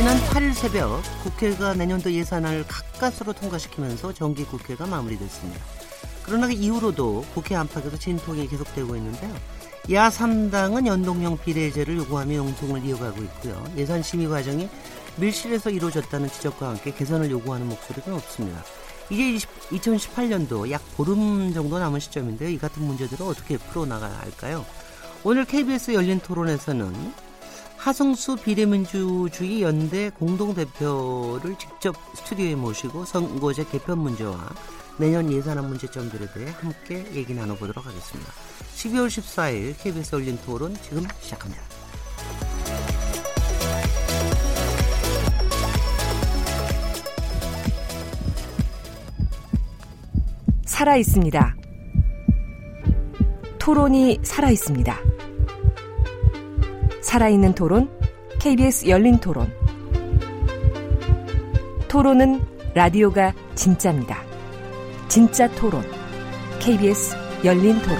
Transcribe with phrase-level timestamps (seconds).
[0.00, 5.60] 지난 8일 새벽 국회가 내년도 예산을 가까스로 통과시키면서 정기 국회가 마무리됐습니다.
[6.22, 9.30] 그러나 그 이후로도 국회 안팎에서 진통이 계속되고 있는데요.
[9.90, 13.62] 야3당은 연동형 비례제를 요구하며 용통을 이어가고 있고요.
[13.76, 14.70] 예산 심의 과정이
[15.16, 18.64] 밀실에서 이루어졌다는 지적과 함께 개선을 요구하는 목소리가 높습니다.
[19.10, 22.48] 이제 2018년도 약 보름 정도 남은 시점인데요.
[22.48, 24.64] 이 같은 문제들을 어떻게 풀어나가야 할까요?
[25.24, 27.29] 오늘 KBS 열린 토론에서는
[27.80, 34.50] 하성수 비례민주주의 연대 공동대표를 직접 스튜디오에 모시고 선거제 개편 문제와
[34.98, 38.32] 내년 예산안 문제점들에 대해 함께 얘기 나눠보도록 하겠습니다.
[38.74, 41.62] 12월 14일 KBS 열린 토론 지금 시작합니다.
[50.66, 51.56] 살아 있습니다.
[53.58, 55.09] 토론이 살아 있습니다.
[57.10, 57.90] 살아있는 토론,
[58.38, 59.52] KBS 열린 토론.
[61.88, 62.40] 토론은
[62.72, 64.22] 라디오가 진짜입니다.
[65.08, 65.82] 진짜 토론,
[66.60, 67.98] KBS 열린 토론.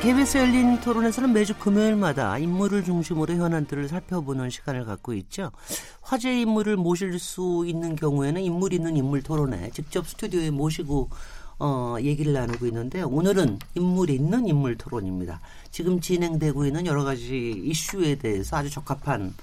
[0.00, 5.50] KBS 열린 토론에서는 매주 금요일마다 인물을 중심으로 현안들을 살펴보는 시간을 갖고 있죠.
[6.00, 11.10] 화제 인물을 모실 수 있는 경우에는 인물 있는 인물 토론에 직접 스튜디오에 모시고
[11.58, 15.40] 어, 얘기를 나누고 있는데 오늘은 인물 있는 인물 토론입니다.
[15.70, 19.34] 지금 진행되고 있는 여러 가지 이슈에 대해서 아주 적합한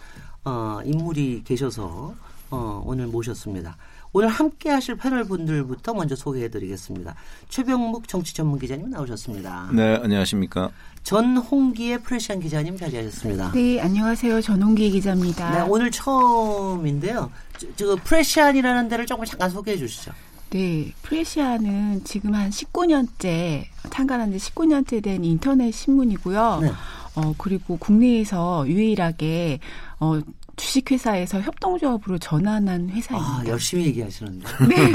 [0.45, 2.13] 어, 인물이 계셔서
[2.51, 3.77] 어, 오늘 모셨습니다.
[4.15, 7.15] 오늘 함께 하실 패널 분들부터 먼저 소개해 드리겠습니다.
[7.49, 9.69] 최병묵 정치 전문 기자님 나오셨습니다.
[9.73, 10.69] 네, 안녕하십니까.
[11.01, 13.53] 전홍기의 프레시안 기자님 자리하셨습니다.
[13.53, 14.39] 네, 안녕하세요.
[14.41, 15.51] 전홍기 기자입니다.
[15.51, 17.31] 네, 오늘 처음인데요.
[17.57, 20.11] 저, 저 프레시안이라는 데를 조금 잠깐 소개해 주시죠.
[20.53, 26.59] 네, 프레시아는 지금 한 19년째 창간한 지 19년째 된 인터넷 신문이고요.
[26.61, 26.71] 네.
[27.15, 29.59] 어 그리고 국내에서 유일하게
[29.99, 30.21] 어
[30.55, 33.39] 주식회사에서 협동조합으로 전환한 회사입니다.
[33.39, 34.45] 아, 열심히 얘기하시는데.
[34.69, 34.91] 네.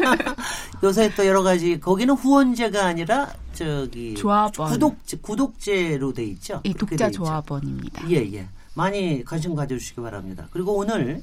[0.82, 6.62] 요새 또 여러 가지 거기는 후원제가 아니라 저기 조합원 구독제 구독제로 돼 있죠.
[6.64, 8.10] 예, 독자 조합원입니다.
[8.10, 8.46] 예, 예.
[8.72, 10.48] 많이 관심 가져주시기 바랍니다.
[10.50, 11.22] 그리고 오늘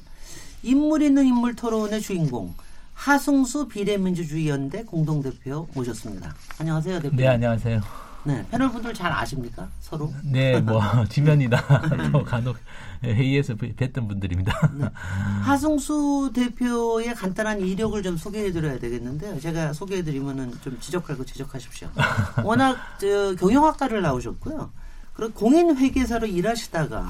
[0.62, 2.54] 인물 있는 인물 토론의 주인공
[2.98, 6.34] 하승수 비례민주주의연대 공동대표 모셨습니다.
[6.58, 7.14] 안녕하세요, 대표.
[7.14, 7.80] 네, 안녕하세요.
[8.24, 9.68] 네, 패널 분들 잘 아십니까?
[9.78, 10.12] 서로?
[10.24, 11.62] 네, 뭐 지면이나
[12.10, 12.56] 또 간혹
[13.04, 14.72] 회의에서 뵀던 분들입니다.
[14.74, 14.88] 네.
[15.42, 19.38] 하승수 대표의 간단한 이력을 좀 소개해드려야 되겠는데요.
[19.38, 21.88] 제가 소개해드리면은 좀 지적할 거 지적하십시오.
[22.42, 24.72] 워낙 저 경영학과를 나오셨고요.
[25.14, 27.08] 그리고 공인회계사로 일하시다가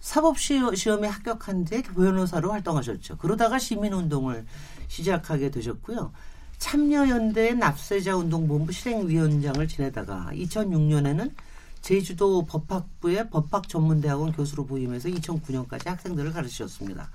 [0.00, 3.18] 사법시험에 합격한 뒤에 변호사로 활동하셨죠.
[3.18, 4.44] 그러다가 시민운동을
[4.92, 6.12] 시작하게 되셨고요.
[6.58, 11.32] 참여연대 납세자 운동 본부 실행위원장을 지내다가 2006년에는
[11.80, 17.10] 제주도 법학부의 법학전문대학원 교수로 부임해서 2009년까지 학생들을 가르치셨습니다.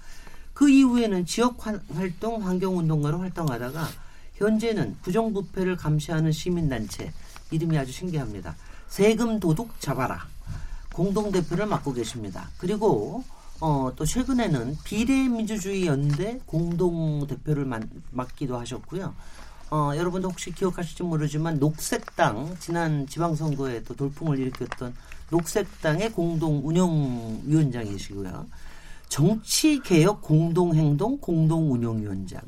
[0.53, 3.87] 그 이후에는 지역 활동 환경운동가로 활동하다가
[4.33, 7.13] 현재는 부정부패를 감시하는 시민단체
[7.51, 8.55] 이름이 아주 신기합니다.
[8.87, 10.27] 세금 도둑 잡아라
[10.93, 12.49] 공동대표를 맡고 계십니다.
[12.57, 13.23] 그리고
[13.59, 17.65] 어, 또 최근에는 비례민주주의 연대 공동 대표를
[18.11, 19.13] 맡기도 하셨고요.
[19.69, 24.93] 어, 여러분도 혹시 기억하실지 모르지만 녹색당 지난 지방선거에 또 돌풍을 일으켰던
[25.29, 28.45] 녹색당의 공동 운영위원장이시고요.
[29.09, 32.41] 정치개혁 공동행동 공동운영위원장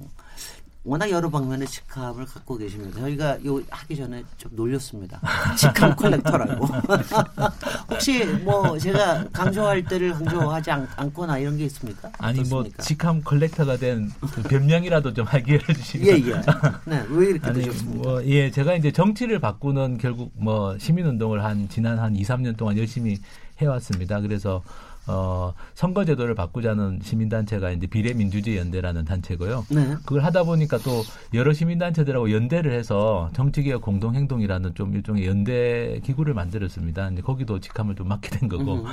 [0.86, 3.00] 워낙 여러 방면의 직함을 갖고 계십니다.
[3.02, 5.20] 저희가 요 하기 전에 좀 놀렸습니다.
[5.58, 6.66] 직함 컬렉터라고.
[7.92, 12.10] 혹시 뭐 제가 강조할 때를 강조하지 않, 거나 이런 게 있습니까?
[12.18, 12.78] 아니 뭐 어떻습니까?
[12.78, 16.08] 뭐 직함 컬렉터가 된 그 변명이라도 좀 하게 해주시면.
[16.08, 16.42] 예 예.
[16.86, 18.02] 네, 왜 이렇게 아니, 되셨습니까?
[18.10, 22.78] 뭐, 예, 제가 이제 정치를 바꾸는 결국 뭐 시민운동을 한 지난 한 2, 3년 동안
[22.78, 23.18] 열심히
[23.62, 24.22] 해왔습니다.
[24.22, 24.64] 그래서
[25.10, 29.66] 어, 선거제도를 바꾸자는 시민단체가 이제 비례민주주의 연대라는 단체고요.
[29.72, 29.96] 네.
[30.06, 31.02] 그걸 하다 보니까 또
[31.34, 37.10] 여러 시민단체들하고 연대를 해서 정치개혁 공동행동이라는 좀 일종의 연대 기구를 만들었습니다.
[37.10, 38.76] 이제 거기도 직함을 좀 맡게 된 거고.
[38.76, 38.86] 음.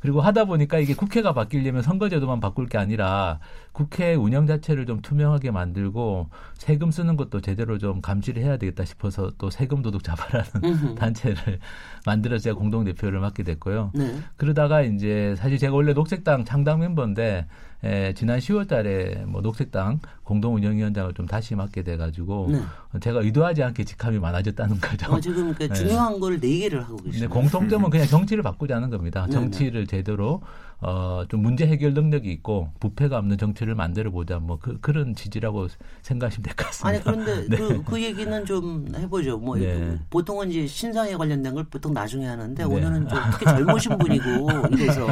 [0.00, 3.40] 그리고 하다 보니까 이게 국회가 바뀌려면 선거제도만 바꿀 게 아니라
[3.78, 9.30] 국회 운영 자체를 좀 투명하게 만들고 세금 쓰는 것도 제대로 좀 감시를 해야 되겠다 싶어서
[9.38, 11.60] 또 세금 도둑 잡아라는 단체를
[12.04, 13.92] 만들어서 제가 공동 대표를 맡게 됐고요.
[13.94, 14.18] 네.
[14.36, 17.46] 그러다가 이제 사실 사실 제가 원래 녹색당 창당 멤버인데
[17.84, 22.60] 에, 지난 10월달에 뭐 녹색당 공동 운영위원장을 좀 다시 맡게 돼가지고 네.
[23.00, 25.12] 제가 의도하지 않게 직함이 많아졌다는 거죠.
[25.12, 25.74] 어, 지금 그 네.
[25.74, 27.30] 중요한 걸 네 개를 하고 네, 계시네요.
[27.30, 29.24] 공통점은 그냥 정치를 바꾸자는 겁니다.
[29.26, 30.42] 네, 정치를 제대로
[30.80, 34.38] 어, 좀 문제 해결 능력이 있고 부패가 없는 정치를 만들어 보자.
[34.38, 35.66] 뭐 그, 그런 지지라고
[36.02, 36.88] 생각하시면 될 것 같습니다.
[36.88, 37.56] 아니 그런데 네.
[37.56, 39.38] 그, 그 얘기는 좀 해보죠.
[39.38, 39.98] 뭐 네.
[40.10, 42.68] 보통은 이제 신상에 관련된 걸 보통 나중에 하는데 네.
[42.68, 45.06] 오늘은 좀 특히 젊으신 분이고 이래서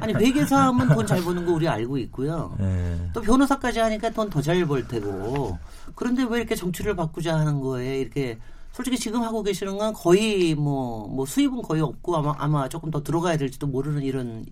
[0.00, 2.54] 아니 회계사 하면 돈 잘 버는 거 우리 알고 있고요.
[2.58, 3.10] 네.
[3.12, 5.58] 또 변호사까지 하니까 돈 더 잘 벌 테고
[5.94, 8.38] 그런데 왜 이렇게 정치를 바꾸자 하는 거에 이렇게
[8.72, 13.02] 솔직히 지금 하고 계시는 건 거의 뭐, 뭐 수입은 거의 없고 아마, 아마 조금 더
[13.02, 14.44] 들어가야 될지도 모르는 이런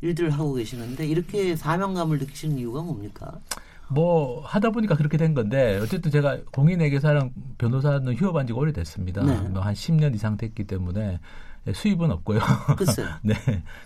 [0.00, 3.38] 일들을 하고 계시는데 이렇게 사명감을 느끼시는 이유가 뭡니까?
[3.88, 9.22] 뭐 하다 보니까 그렇게 된 건데 어쨌든 제가 공인회계사랑 변호사는 휴업한 지가 오래됐습니다.
[9.24, 9.36] 네.
[9.50, 11.18] 뭐한 10년 이상 됐기 때문에
[11.72, 12.40] 수입은 없고요.
[13.22, 13.34] 네.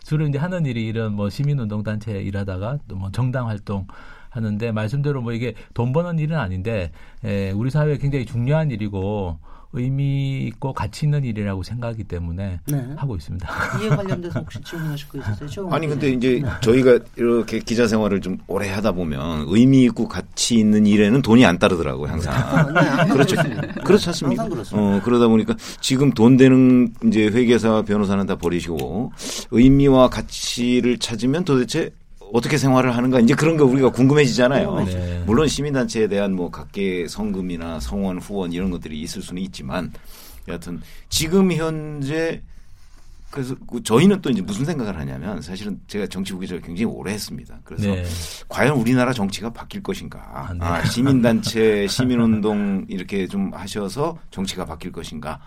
[0.05, 3.87] 주로 이제 하는 일이 이런 뭐 시민운동 단체 일하다가 또 뭐 정당 활동
[4.31, 6.91] 하는데 말씀대로 뭐 이게 돈 버는 일은 아닌데
[7.25, 9.39] 에, 우리 사회에 굉장히 중요한 일이고
[9.75, 12.89] 의미 있고 가치 있는 일이라고 생각하기 때문에 네.
[12.97, 13.49] 하고 있습니다.
[13.83, 15.69] 이에 관련돼서 혹시 질문하실 거 있으세요?
[15.71, 16.19] 아니 근데 기자님.
[16.39, 21.45] 이제 저희가 이렇게 기자 생활을 좀 오래 하다 보면 의미 있고 가치 있는 일에는 돈이
[21.45, 22.73] 안 따르더라고요 항상.
[22.73, 22.81] 네,
[23.13, 23.37] 그렇죠.
[23.37, 23.83] 그렇습니다.
[23.83, 24.49] 그렇지 않습니까?
[24.73, 29.13] 어, 그러다 보니까 지금 돈 되는 이제 회계사 변호사는 다 버리시고
[29.51, 31.91] 의미와 가치를 찾으면 도대체
[32.35, 34.81] 어떻게 생활을 하는가 이제 그런 거 우리가 궁금해지잖아요.
[34.87, 35.23] 네.
[35.25, 39.93] 물론 시민단체에 대한 뭐 각계 성금이나 성원 후원 이런 것들이 있을 수는 있지만
[40.49, 42.43] 여하튼 지금 현재
[43.31, 47.13] 그래서 그 저희는 또 이제 무슨 생각을 하냐면 사실은 제가 정치 부 기자를 굉장히 오래
[47.13, 47.57] 했습니다.
[47.63, 48.05] 그래서 네.
[48.49, 50.19] 과연 우리나라 정치가 바뀔 것인가?
[50.35, 50.59] 아, 네.
[50.61, 55.39] 아, 시민단체, 시민운동 이렇게 좀 하셔서 정치가 바뀔 것인가?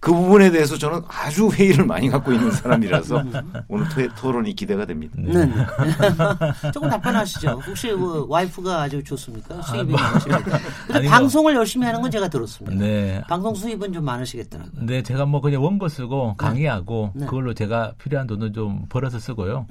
[0.00, 3.24] 그 부분에 대해서 저는 아주 회의를 많이 갖고 있는 사람이라서
[3.66, 5.14] 오늘 토, 토론이 기대가 됩니다.
[5.18, 5.44] 네.
[5.44, 5.52] 네.
[6.72, 7.60] 조금 답변하시죠.
[7.66, 9.60] 혹시 뭐 와이프가 아주 좋습니까?
[9.62, 10.58] 수입이 많으십니까?
[10.86, 11.10] 근데 아니요.
[11.10, 12.76] 방송을 열심히 하는 건 제가 들었습니다.
[12.78, 13.22] 네.
[13.28, 14.86] 방송 수입은 좀 많으시겠더라고요.
[14.86, 17.26] 네, 제가 뭐 그냥 원고 쓰고 강의하고 네.
[17.26, 19.66] 그걸로 제가 필요한 돈을 좀 벌어서 쓰고요.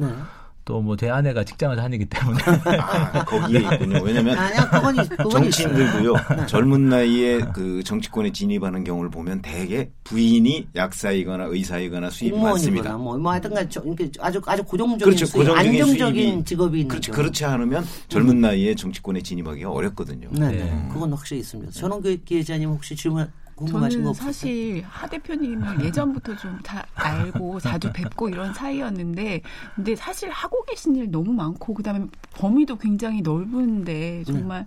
[0.67, 0.73] 네.
[0.73, 2.39] 또뭐 제 아내가 직장을 다니기 때문에
[2.79, 4.01] 아, 거기에 있군요.
[4.03, 4.35] 왜냐하면
[4.71, 5.29] 그건, 있- 그건.
[5.31, 6.15] 정치인들도요
[6.47, 12.97] 젊은 나이에 그 정치권에 진입하는 경우를 보면 대개 부인이 약사이거나 의사이거나 수입이 많습니다.
[12.97, 13.81] 뭐, 뭐 하여튼간 저-
[14.19, 15.25] 아주 아주 고정적인 그렇죠.
[15.25, 17.15] 수입, 고정적인 안정적인 수입이- 직업이 있는 그렇지, 경우.
[17.23, 20.27] 그렇지 않으면 젊은 나이에 정치권에 진입하기가 어렵거든요.
[20.31, 20.63] 네, 네.
[20.63, 20.87] 네.
[20.91, 21.71] 그건 확실히 있습니다.
[21.71, 24.31] 전원교 기자님 혹시 질문 궁금하신 거 저는?
[24.33, 29.41] 사실 하 대표님을 예전부터 좀 다 알고 자주 뵙고 이런 사이였는데
[29.75, 34.65] 근데 사실 하고 계신 일 너무 많고 그다음에 범위도 굉장히 넓은데 정말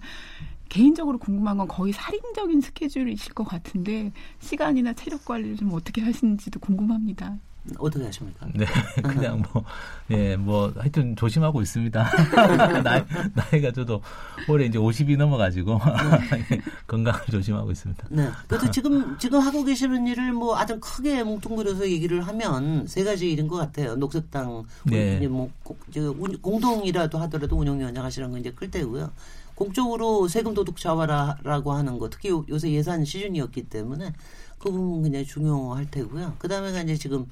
[0.68, 7.38] 개인적으로 궁금한 건 거의 살인적인 스케줄이실 것 같은데 시간이나 체력 관리를 좀 어떻게 하시는지도 궁금합니다.
[7.78, 8.46] 어떻게 하십니까?
[8.54, 8.64] 네,
[9.02, 9.64] 그냥 뭐,
[10.10, 12.10] 예, 뭐, 하여튼 조심하고 있습니다.
[12.82, 13.02] 나이,
[13.34, 14.02] 나이가 저도
[14.48, 15.78] 올해 이제 50이 넘어가지고,
[16.88, 18.06] 건강을 조심하고 있습니다.
[18.10, 18.28] 네.
[18.48, 23.46] 그래도 지금, 지금 하고 계시는 일을 뭐 아주 크게 뭉뚱그려서 얘기를 하면 세 가지 일인
[23.48, 23.94] 것 같아요.
[23.96, 25.26] 녹색당, 네.
[25.28, 25.50] 뭐,
[25.96, 29.10] 운- 공동이라도 하더라도 운영위원장 하시는 건 이제 클 테고요.
[29.54, 34.12] 공적으로 세금 도둑 잡아라라고 하는 거, 특히 요- 요새 예산 시즌이었기 때문에
[34.58, 36.34] 그 부분 굉장히 중요할 테고요.
[36.38, 37.26] 그 다음에가 이제 지금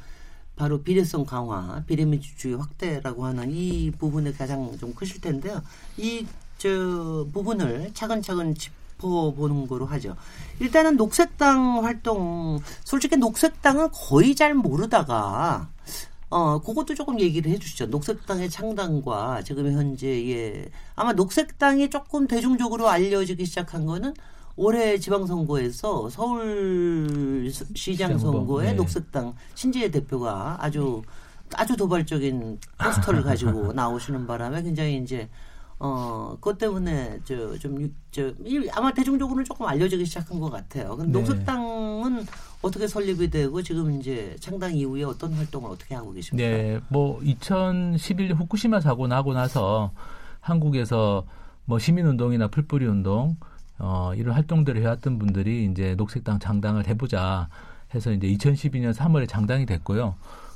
[0.58, 5.62] 바로 비례성 강화, 비례민주주의 확대라고 하는 이 부분에 가장 좀 크실 텐데요.
[5.96, 6.26] 이
[6.58, 10.16] 저 부분을 차근차근 짚어보는 거로 하죠.
[10.58, 15.68] 일단은 녹색당 활동, 솔직히 녹색당은 거의 잘 모르다가
[16.30, 17.86] 어, 그것도 조금 얘기를 해 주시죠.
[17.86, 24.12] 녹색당의 창당과 지금 현재의 아마 녹색당이 조금 대중적으로 알려지기 시작한 거는
[24.58, 28.72] 올해 지방선거에서 서울시장 시장 선거에 네.
[28.72, 31.02] 녹색당 신지혜 대표가 아주
[31.54, 35.28] 아주 도발적인 포스터를 가지고 나오시는 바람에 굉장히 이제
[35.78, 38.32] 어, 그것 때문에 저 좀 저
[38.72, 40.96] 아마 대중적으로는 조금 알려지기 시작한 것 같아요.
[40.96, 41.18] 근데 네.
[41.20, 42.26] 녹색당은
[42.60, 46.48] 어떻게 설립이 되고 지금 이제 창당 이후에 어떤 활동을 어떻게 하고 계십니까?
[46.48, 49.92] 네, 뭐 2011년 후쿠시마 사고 나고 나서
[50.40, 51.24] 한국에서
[51.64, 53.36] 뭐 시민운동이나 풀뿌리 운동
[53.78, 57.49] 어, 이런 활동들을 해왔던 분들이 이제 녹색당 창당을 해보자
[57.94, 60.14] 해서 이제 2012년 3월에 창당이 됐고요.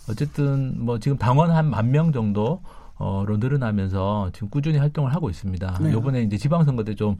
[0.08, 2.60] 어쨌든 뭐 지금 당원 한 만 명 정도
[2.96, 5.78] 어로 늘어나면서 지금 꾸준히 활동을 하고 있습니다.
[5.80, 5.92] 네.
[5.92, 7.16] 요번에 이제 지방선거 때좀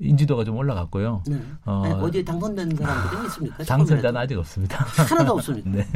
[0.00, 1.22] 인지도가 좀 올라갔고요.
[1.28, 1.40] 네.
[1.66, 3.64] 어, 아니, 어디에 당선된 사람들은 있습니까?
[3.64, 4.20] 당선자는?
[4.20, 4.84] 아직 없습니다.
[4.84, 5.70] 하나도 없습니까?
[5.70, 5.86] 네.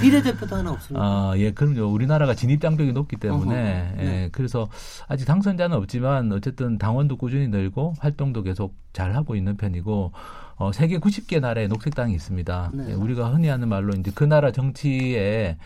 [0.00, 1.04] 비례대표도 하나 없습니까?
[1.04, 1.90] 아, 예, 그럼요.
[1.92, 4.04] 우리나라가 진입 장벽이 높기 때문에, 어허, 네.
[4.24, 4.68] 예, 그래서
[5.08, 10.12] 아직 당선자는 없지만 어쨌든 당원도 꾸준히 늘고 활동도 계속 잘 하고 있는 편이고,
[10.56, 12.70] 어, 세계 90개 나라에 녹색당이 있습니다.
[12.74, 12.86] 네.
[12.90, 15.58] 예, 우리가 흔히 하는 말로 이제 그 나라 정치에 예,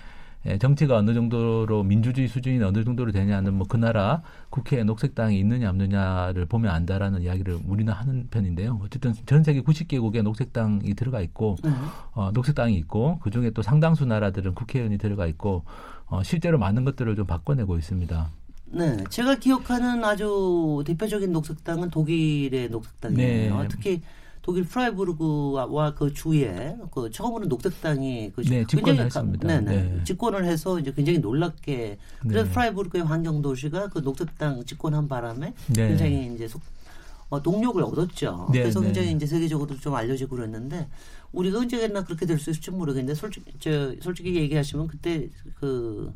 [0.59, 6.47] 정치가 어느 정도로 민주주의 수준이 어느 정도로 되냐는 뭐 그 나라 국회에 녹색당이 있느냐 없느냐를
[6.47, 8.81] 보면 안다라는 이야기를 우리는 하는 편인데요.
[8.83, 11.71] 어쨌든 전 세계 90개국에 녹색당이 들어가 있고 네.
[12.13, 15.65] 어, 녹색당이 있고 그 중에 또 상당수 나라들은 국회의원이 들어가 있고
[16.07, 18.31] 어, 실제로 많은 것들을 좀 바꿔내고 있습니다.
[18.71, 23.59] 네, 제가 기억하는 아주 대표적인 녹색당은 독일의 녹색당이에요.
[23.63, 23.69] 네.
[23.69, 24.03] 특히
[24.49, 29.47] 독일 프라이부르크와 그 주위에 그 처음으로 녹색당이 그 네, 굉장히 했습니다.
[29.47, 29.83] 네, 네.
[29.83, 30.05] 네.
[30.05, 32.51] 집권을 해서 이제 굉장히 놀랍게 그래서 네.
[32.51, 35.89] 프라이부르크의 환경 도시가 그 녹색당 집권한 바람에 네.
[35.89, 36.63] 굉장히 이제 속,
[37.29, 38.49] 어, 동력을 얻었죠.
[38.51, 38.87] 네, 그래서 네.
[38.87, 40.89] 굉장히 이제 세계적으로 좀 알려지고 그랬는데
[41.33, 45.29] 우리가 언제나 그렇게 될 수 있을지 모르겠는데 솔직히 저 솔직히 얘기하시면 그때
[45.61, 46.11] 그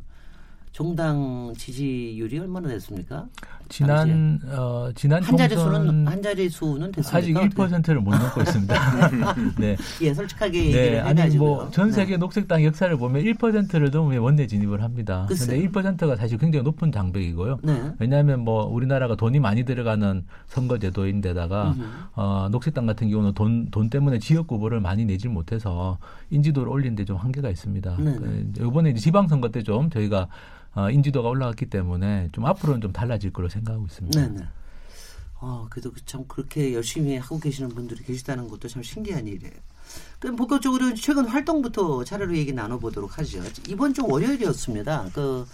[0.73, 3.27] 정당 지지율이 얼마나 됐습니까?
[3.69, 7.17] 지난 어, 지난 한 자리 수는 한 자리 수는 됐습니까?
[7.17, 8.73] 아직 1%를 못 넘고 있습니다.
[9.59, 9.77] 네.
[10.01, 14.83] 예, 솔직하게 얘기를 네, 아니 해가지고 뭐전 세계 녹색당 역사를 보면 1%를 넘으면 원내 진입을
[14.83, 15.25] 합니다.
[15.27, 15.59] 글쎄요.
[15.61, 17.59] 근데 1%가 사실 굉장히 높은 장벽이고요.
[17.63, 17.91] 네.
[17.99, 21.83] 왜냐하면 뭐 우리나라가 돈이 많이 들어가는 선거제도인데다가 음흠.
[22.15, 25.97] 어, 녹색당 같은 경우는 돈, 돈 때문에 지역 후보를 많이 내질 못해서
[26.31, 27.95] 인지도를 올리는데 좀 한계가 있습니다.
[27.97, 28.17] 네네.
[28.17, 30.27] 그 이번에 지방선거 때 좀 저희가
[30.75, 34.19] 어, 인지도가 올라갔기 때문에 좀 앞으로는 좀 달라질 거로 생각하고 있습니다.
[34.19, 34.47] 네, 네.
[35.39, 39.53] 어, 그래도 그참 그렇게 열심히 하고 계시는 분들이 계시다는 것도 참 신기한 일이에요.
[40.19, 43.43] 그럼 본격적으로 최근 활동부터 차례로 얘기 나눠보도록 하죠.
[43.67, 45.09] 이번 주 월요일이었습니다.
[45.13, 45.45] 그,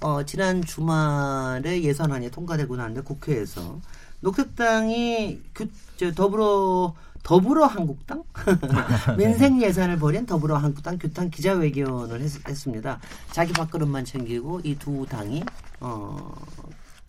[0.00, 3.80] 어, 지난 주말에 예산안이 통과되고 나는데 국회에서
[4.24, 8.22] 녹색당이 그, 저, 더불어, 더불어 한국당?
[9.18, 12.98] 민생 예산을 벌인 더불어 한국당 규탄 기자회견을 했, 했습니다.
[13.32, 15.42] 자기 밥그릇만 챙기고 이 두 당이,
[15.80, 16.34] 어,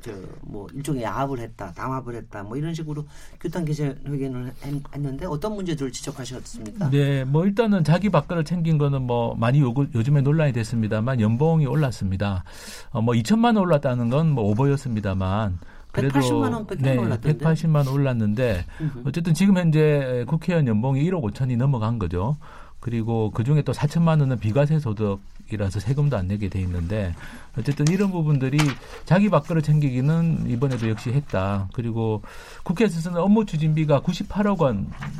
[0.01, 3.05] 저 뭐 일종의 야합을 했다, 담합을 했다, 뭐 이런 식으로
[3.41, 6.91] 규탄 기자회견을 했- 했는데 어떤 문제들을 지적하셨습니까?
[6.91, 12.43] 네, 뭐 일단은 자기 밥그릇 챙긴 거는 뭐 많이 요구, 요즘에 논란이 됐습니다만 연봉이 올랐습니다.
[12.91, 15.57] 어, 뭐 2천만 원 올랐다는 건 뭐 오버였습니다만
[15.95, 17.45] 그래도 180만 원밖에 네, 안 올랐던데?
[17.45, 18.65] 180만 원 올랐는데.
[19.05, 22.37] 어쨌든 지금 현재 국회의원 연봉이 1억 5천이 넘어간 거죠.
[22.85, 27.15] 그리고 그 중에 또 4천만 원은 비과세 소득이라서 세금도 안 내게 돼 있는데
[27.57, 28.59] 어쨌든 이런 부분들이
[29.05, 31.67] 자기 밥그릇 챙기기는 이번에도 역시 했다.
[31.73, 32.21] 그리고
[32.63, 34.59] 국회에서는 업무 추진비가 98억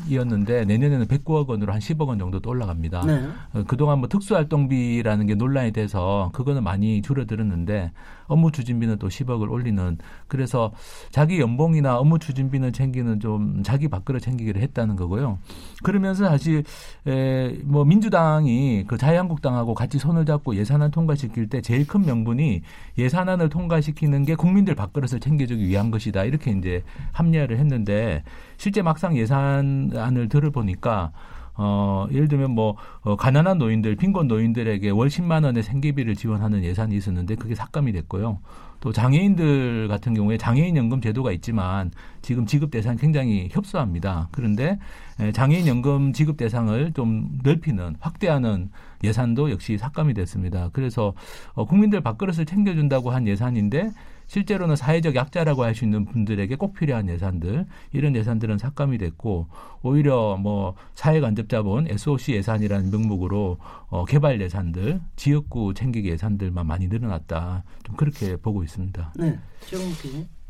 [0.08, 3.04] 원이었는데 내년에는 109억 원으로 한 10억 원 정도 또 올라갑니다.
[3.04, 3.30] 네.
[3.54, 7.92] 어, 그동안 뭐 특수활동비라는 게 논란이 돼서 그거는 많이 줄어들었는데
[8.28, 10.72] 업무 추진비는 또 10억을 올리는 그래서
[11.12, 15.40] 자기 연봉이나 업무 추진비는 챙기는 좀 자기 밥그릇 챙기기를 했다는 거고요.
[15.84, 16.64] 그러면서 사실
[17.08, 22.62] 에, 뭐 민주당이 그 자유한국당하고 같이 손을 잡고 예산안 통과시킬 때 제일 큰 명분이
[22.98, 28.24] 예산안을 통과시키는 게 국민들 밥그릇을 챙겨주기 위한 것이다 이렇게 이제 합리화를 했는데
[28.58, 31.12] 실제 막상 예산안을 들어보니까
[31.58, 36.96] 어, 예를 들면 뭐, 어, 가난한 노인들, 빈곤 노인들에게 월 10만 원의 생계비를 지원하는 예산이
[36.96, 38.40] 있었는데 그게 삭감이 됐고요.
[38.82, 44.28] 또 장애인들 같은 경우에 장애인 연금 제도가 있지만 지금 지급 대상이 굉장히 협소합니다.
[44.32, 44.78] 그런데
[45.20, 48.70] 에, 장애인 연금 지급 대상을 좀 넓히는, 확대하는
[49.04, 50.70] 예산도 역시 삭감이 됐습니다.
[50.74, 51.14] 그래서
[51.54, 53.92] 어, 국민들 밥그릇을 챙겨준다고 한 예산인데
[54.28, 59.48] 실제로는 사회적 약자라고 할 수 있는 분들에게 꼭 필요한 예산들 이런 예산들은 삭감이 됐고
[59.84, 63.58] 오히려 뭐 사회간접자본 SOC 예산이라는 명목으로
[63.90, 69.14] 어, 개발 예산들 지역구 챙기기 예산들만 많이 늘어났다 좀 그렇게 보고 있습니다.
[69.18, 69.38] 네.
[69.62, 69.78] 기자.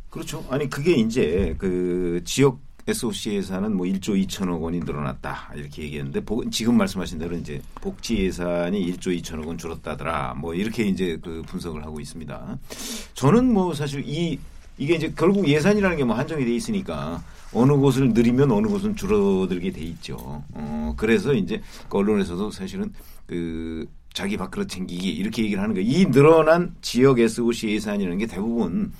[0.09, 0.45] 그렇죠.
[0.49, 6.47] 아니 그게 이제 그 지역 SOC 예산은 뭐 1조 2천억 원이 늘어났다 이렇게 얘기했는데 보-
[6.51, 11.83] 지금 말씀하신 대로 이제 복지 예산이 1조 2천억 원 줄었다더라 뭐 이렇게 이제 그 분석을
[11.83, 12.57] 하고 있습니다.
[13.15, 14.37] 저는 뭐 사실 이
[14.77, 17.23] 이게 이제 결국 예산이라는 게 뭐 한정이 돼 있으니까
[17.53, 20.43] 어느 곳을 늘리면 어느 곳은 줄어들게 돼 있죠.
[20.53, 22.91] 어 그래서 이제 그 언론에서도 사실은
[23.25, 25.89] 그 자기 밥그릇 챙기기 이렇게 얘기를 하는 거예요.
[25.89, 28.91] 이 늘어난 지역 SOC 예산이라는 게 대부분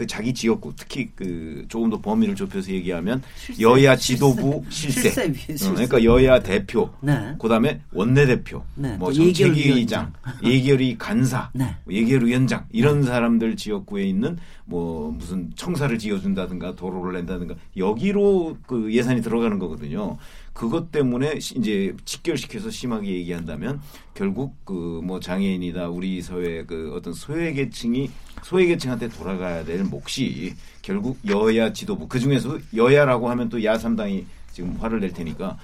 [0.00, 3.94] 그 자기 지역구 특히 그 조금 더 범위를 좁혀서 얘기하면 실세, 여야.
[3.96, 5.68] 지도부 실세, 실세, 어, 실세.
[5.74, 7.34] 그러니까 여야 대표 네.
[7.38, 9.12] 그다음에 원내 대표 네, 뭐.
[9.12, 11.76] 정책위의장 예결위 간사 네.
[11.90, 19.58] 예결위원장 이런 사람들 지역구에 있는 뭐 무슨 청사를 지어준다든가 도로를 낸다든가 여기로 그 예산이 들어가는
[19.58, 20.16] 거거든요.
[20.54, 23.80] 그것 때문에 시- 이제 직결시켜서 심하게 얘기한다면
[24.14, 28.10] 결국 그 뭐 장애인이다 우리 사회 그 어떤 소외 계층이
[28.42, 35.00] 소외계층한테 돌아가야 될 몫이 결국 여야 지도부 그 중에서 여야라고 하면 또 야삼당이 지금 화를
[35.00, 35.58] 낼 테니까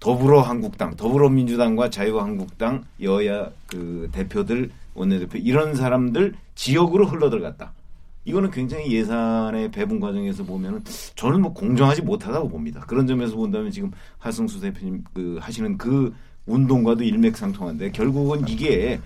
[0.00, 7.72] 더불어한국당, 더불어민주당과 자유한국당 여야 그 대표들 원내대표 이런 사람들 지역으로 흘러들어갔다.
[8.24, 10.82] 이거는 굉장히 예산의 배분 과정에서 보면은
[11.14, 12.80] 저는 뭐 공정하지 못하다고 봅니다.
[12.80, 16.12] 그런 점에서 본다면 지금 하승수 대표님 그 하시는 그
[16.46, 19.00] 운동과도 일맥상통한데 결국은 이게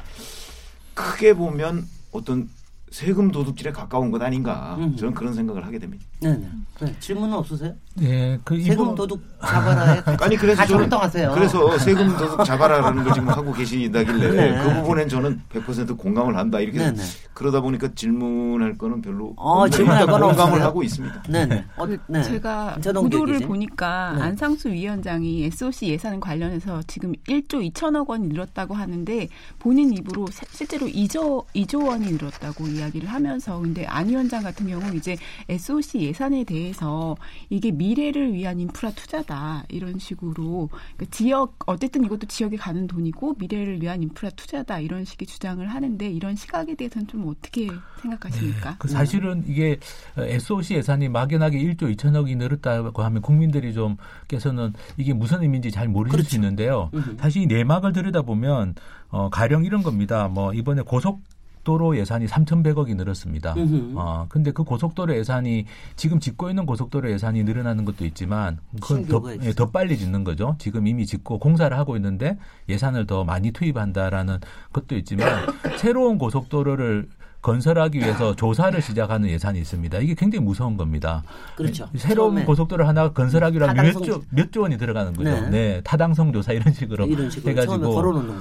[0.94, 2.48] 크게 보면 어떤
[2.90, 4.96] 세금 도둑질에 가까운 것 아닌가 음.
[4.96, 6.04] 저는 그런 생각을 하게 됩니다.
[6.20, 6.46] 네네.
[6.80, 6.94] 네.
[6.98, 7.72] 질문은 없으세요?
[7.94, 11.32] 네, 그 세금 도둑 잡아라에 같이, 아니 그래서 저는 활동하세요.
[11.32, 14.62] 그래서 세금 도둑 잡아라라는 걸 지금 하고 계시다길래 네.
[14.64, 17.00] 그 부분엔 저는 100% 공감을 한다 이렇게 네네.
[17.32, 20.64] 그러다 보니까 질문할 거는 별로 어, 질문할 건 공감을 없어요?
[20.64, 21.22] 하고 있습니다.
[21.28, 21.64] 네네.
[21.76, 22.22] 어, 그 네.
[22.22, 23.40] 제가 보도를.
[23.40, 24.22] 보니까 네.
[24.22, 29.28] 안상수 위원장이 SOC 예산 관련해서 지금 1조 2천억 원이 늘었다고 하는데
[29.58, 34.94] 본인 입으로 세- 실제로 2조 2조 원이 늘었다고 이야기를 하면서 근데 안 위원장 같은 경우
[34.94, 35.16] 이제
[35.48, 37.16] SOC 예산에 대해서
[37.48, 43.80] 이게 미래를 위한 인프라 투자다 이런 식으로 그러니까 지역 어쨌든 이것도 지역에 가는 돈이고 미래를
[43.82, 47.68] 위한 인프라 투자다 이런 식의 주장을 하는데 이런 시각에 대해서는 좀 어떻게
[48.02, 48.76] 생각하십니까?
[48.78, 49.78] 그 사실은 이게
[50.16, 53.96] SOC 예산이 막연하게 1조 2천억이 늘었다고 하면 국민들이 좀
[54.28, 56.30] 께서는 이게 무슨 의미인지 잘 모르실 그렇죠.
[56.30, 56.90] 수 있는데요.
[57.18, 58.74] 사실 이 내막을 들여다보면
[59.08, 60.28] 어 가령 이런 겁니다.
[60.28, 61.20] 뭐 이번에 고속
[61.64, 63.54] 도로 예산이 3,100억이 늘었습니다.
[63.94, 69.20] 어, 근데 그 고속도로 예산이 지금 짓고 있는 고속도로 예산이 늘어나는 것도 있지만 그건 더,
[69.20, 69.52] 신규가 예.
[69.52, 70.56] 더 빨리 짓는 거죠.
[70.58, 72.38] 지금 이미 짓고 공사를 하고 있는데
[72.68, 74.38] 예산을 더 많이 투입한다라는
[74.72, 75.46] 것도 있지만
[75.78, 77.08] 새로운 고속도로를
[77.42, 79.98] 건설하기 위해서 조사를 시작하는 예산이 있습니다.
[80.00, 81.22] 이게 굉장히 무서운 겁니다.
[81.56, 81.88] 그렇죠.
[81.96, 85.30] 새로운 고속도로 하나 건설하기로 하면 타당성- 몇조 몇 조 원이 들어가는 거죠.
[85.30, 85.50] 네.
[85.50, 85.80] 네.
[85.82, 87.92] 타당성 조사 이런 식으로 이런 식으로 해가지고.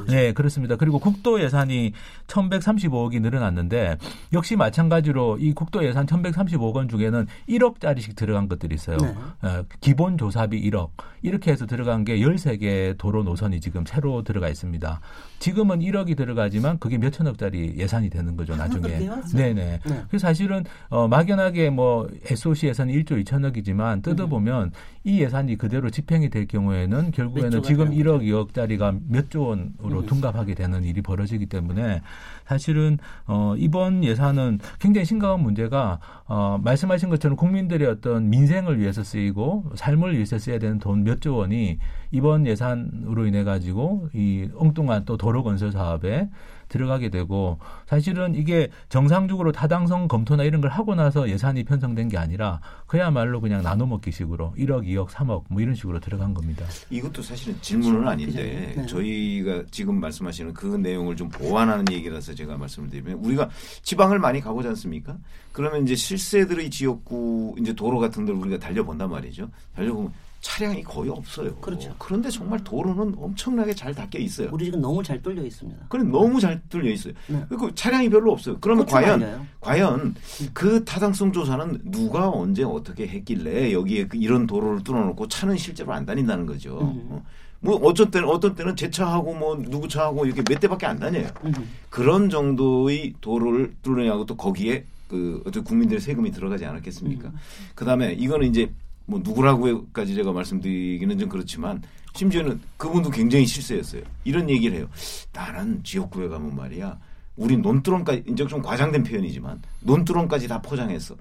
[0.07, 0.75] 네, 그렇습니다.
[0.75, 1.93] 그리고 국도 예산이
[2.27, 3.97] 1,135억이 늘어났는데
[4.33, 8.97] 역시 마찬가지로 이 국도 예산 1,135억 원 중에는 1억짜리씩 들어간 것들이 있어요.
[8.97, 9.13] 네.
[9.43, 10.89] 어, 기본 조사비 1억
[11.21, 14.99] 이렇게 해서 들어간 게 13개 도로 노선이 지금 새로 들어가 있습니다.
[15.39, 18.88] 지금은 1억이 들어가지만 그게 몇 천억짜리 예산이 되는 거죠 나중에.
[18.97, 19.37] 해왔어요.
[19.41, 19.79] 네네.
[19.85, 20.01] 네.
[20.09, 24.71] 그래서 사실은 어, 막연하게 뭐 SOC 예산이 1조 2천억이지만 뜯어보면
[25.03, 29.99] 이 예산이 그대로 집행이 될 경우에는 몇 결국에는 지금 되는 1억 2억짜리가 몇 조 원으로
[29.99, 30.05] 음.
[30.07, 32.01] 둔갑하게 되는 일이 벌어지기 때문에
[32.47, 32.97] 사실은
[33.27, 40.15] 어, 이번 예산은 굉장히 심각한 문제가 어, 말씀하신 것처럼 국민들의 어떤 민생을 위해서 쓰이고 삶을
[40.15, 41.77] 위해서 써야 되는 돈 몇 조 원이
[42.11, 46.29] 이번 예산으로 인해 가지고 이 엉뚱한 또 도로 건설 사업에
[46.69, 52.61] 들어가게 되고 사실은 이게 정상적으로 타당성 검토나 이런 걸 하고 나서 예산이 편성된 게 아니라
[52.87, 56.65] 그야말로 그냥 나눠 먹기 식으로 1억, 2억, 3억 뭐 이런 식으로 들어간 겁니다.
[56.89, 58.85] 이것도 사실은 질문은 아닌데 네.
[58.85, 63.49] 저희가 지금 말씀하시는 그 내용을 좀 보완하는 얘기라서 제가 말씀을 드리면 우리가
[63.81, 65.17] 지방을 많이 가보지 않습니까?
[65.51, 69.49] 그러면 이제 실세들의 지역구 이제 도로 같은 데를 우리가 달려본단 말이죠.
[69.75, 71.53] 달려보면 차량이 거의 없어요.
[71.55, 71.93] 그렇죠.
[71.97, 74.49] 그런데 정말 도로는 엄청나게 잘 닦여 있어요.
[74.51, 75.85] 우리 지금 너무 잘 뚫려 있습니다.
[75.89, 77.13] 그래 너무 잘 뚫려 있어요.
[77.27, 77.43] 네.
[77.49, 78.57] 그리고 차량이 별로 없어요.
[78.61, 79.45] 그러면 과연 말이에요.
[79.59, 80.15] 과연
[80.53, 86.05] 그 타당성 조사는 누가 언제 어떻게 했길래 여기에 그 이런 도로를 뚫어놓고 차는 실제로 안
[86.05, 86.79] 다닌다는 거죠.
[86.79, 87.07] 음.
[87.09, 87.25] 어.
[87.61, 91.27] 뭐 어떤 때는 어떤 때는 제 차하고 뭐 누구 차하고 이렇게 몇 대밖에 안 다녀요.
[91.43, 91.53] 음.
[91.89, 97.27] 그런 정도의 도로를 뚫느냐고 또 거기에 그 어떤 국민들의 세금이 들어가지 않았겠습니까?
[97.27, 97.35] 음.
[97.75, 98.71] 그다음에 이거는 이제
[99.09, 101.81] 뭐 누구라고까지 제가 말씀드리기는 좀 그렇지만
[102.13, 104.03] 심지어는 그분도 굉장히 실세였어요.
[104.23, 104.87] 이런 얘기를 해요.
[105.33, 106.97] 나는 지역구에 가면 말이야.
[107.35, 111.15] 우리 논두렁까지 이제 좀 과장된 표현이지만 논두렁까지 다 포장했어.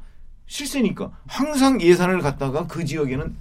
[0.46, 3.35] 실세니까 항상 예산을 갖다가 그 지역에는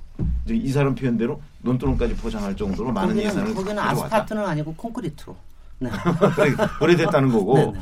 [0.50, 3.80] 이 사람 표현대로 논두렁까지 포장할 정도로 많은 거기는, 예산을 거기는.
[3.80, 5.36] 아스팔트는 아니고 콘크리트로.
[5.80, 5.90] 네.
[6.82, 7.74] 오래됐다는 거고 네네.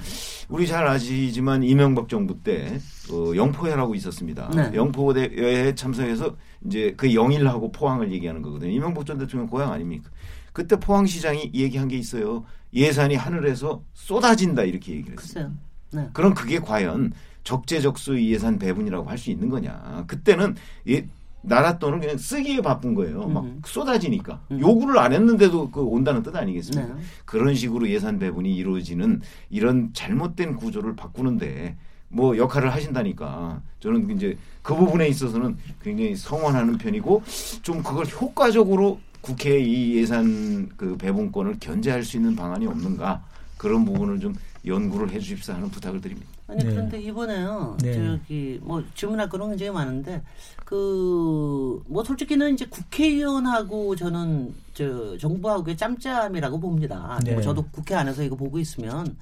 [0.49, 2.79] 우리 잘 아시지만 이명박 정부 때
[3.11, 4.51] 어, 영포회라고 있었습니다.
[4.55, 4.71] 네.
[4.75, 8.71] 영포회에 참석해서 이제 그 영일하고 포항을 얘기하는 거거든요.
[8.71, 10.09] 이명박 전 대통령 고향 아닙니까?
[10.53, 12.45] 그때 포항시장이 얘기한 게 있어요.
[12.73, 15.51] 예산이 하늘에서 쏟아진다 이렇게 얘기를 했어요.
[15.91, 16.07] 네.
[16.13, 20.03] 그럼 그게 과연 적재적소 예산 배분이라고 할 수 있는 거냐?
[20.07, 20.55] 그때는
[20.89, 21.07] 예,
[21.47, 23.27] 나라 돈을 그냥 쓰기에 바쁜 거예요.
[23.27, 23.61] 막 음.
[23.65, 24.59] 쏟아지니까 음.
[24.59, 26.93] 요구를 안 했는데도 그 온다는 뜻 아니겠습니까?
[26.93, 27.01] 네.
[27.25, 31.77] 그런 식으로 예산 배분이 이루어지는 이런 잘못된 구조를 바꾸는데
[32.09, 37.23] 뭐 역할을 하신다니까 저는 이제 그 부분에 있어서는 굉장히 성원하는 편이고
[37.61, 43.23] 좀 그걸 효과적으로 국회 이 예산 그 배분권을 견제할 수 있는 방안이 없는가
[43.57, 46.29] 그런 부분을 좀 연구를 해 주십사 하는 부탁을 드립니다.
[46.47, 46.69] 아니 네.
[46.69, 47.77] 그런데 이번에요.
[47.81, 47.93] 네.
[47.93, 50.21] 저기 뭐 질문할 거는 굉장히 많은데
[50.63, 51.55] 그
[51.87, 57.19] 뭐 솔직히는 이제 국회의원하고 저는 저 정부하고의 짬짬이라고 봅니다.
[57.23, 57.33] 네.
[57.33, 59.17] 뭐 저도 국회 안에서 이거 보고 있으면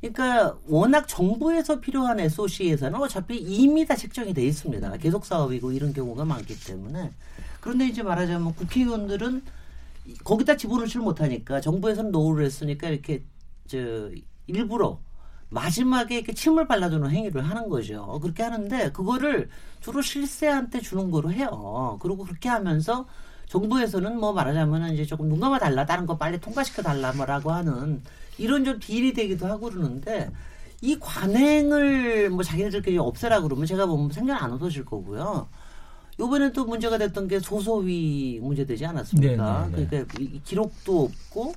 [0.00, 4.96] 그러니까 워낙 정부에서 필요한 SOC 예산은 어차피 이미 다 책정이 돼 있습니다.
[4.98, 7.12] 계속 사업이고 이런 경우가 많기 때문에
[7.60, 9.42] 그런데 이제 말하자면 국회의원들은
[10.24, 13.22] 거기다 집어넣질 못하니까 정부에서는 노후를 했으니까 이렇게
[13.68, 14.10] 저
[14.48, 14.98] 일부러
[15.52, 18.18] 마지막에 이렇게 침을 발라주는 행위를 하는 거죠.
[18.22, 21.98] 그렇게 하는데 그거를 주로 실세한테 주는 거로 해요.
[22.00, 23.06] 그리고 그렇게 하면서
[23.46, 28.02] 정부에서는 뭐 말하자면 이제 조금 눈 감아 달라 다른 거 빨리 통과시켜 달라 뭐라고 하는
[28.38, 30.30] 이런 좀 딜이 되기도 하고 그러는데
[30.80, 35.48] 이 관행을 뭐 자기네들끼리 없애라 그러면 제가 보면 생각 안 없어질 거고요.
[36.18, 39.68] 요번에 또 문제가 됐던 게 소소위 문제 되지 않았습니까?
[39.72, 40.04] 네, 네, 네.
[40.04, 41.54] 그러니까 이 기록도 없고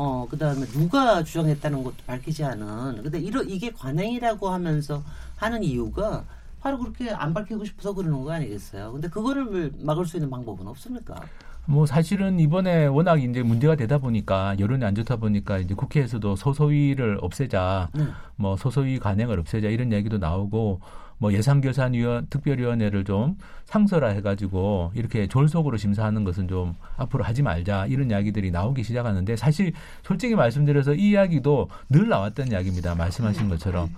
[0.00, 5.02] 어 그다음에 누가 주장했다는 것도 밝히지 않은 근데 이러 이게 관행이라고 하면서
[5.36, 6.24] 하는 이유가
[6.62, 8.92] 바로 그렇게 안 밝히고 싶어서 그러는 거 아니겠어요?
[8.92, 11.20] 근데 그거를 막을 수 있는 방법은 없습니까?
[11.66, 17.18] 뭐 사실은 이번에 워낙 이제 문제가 되다 보니까 여론이 안 좋다 보니까 이제 국회에서도 소소위를
[17.20, 18.04] 없애자, 네.
[18.36, 20.80] 뭐 소소위 관행을 없애자 이런 얘기도 나오고
[21.20, 28.10] 뭐 예산결산위원 특별위원회를 좀 상설화 해가지고 이렇게 졸속으로 심사하는 것은 좀 앞으로 하지 말자 이런
[28.10, 32.94] 이야기들이 나오기 시작하는데 사실 솔직히 말씀드려서 이 이야기도 늘 나왔던 이야기입니다.
[32.94, 33.90] 말씀하신 것처럼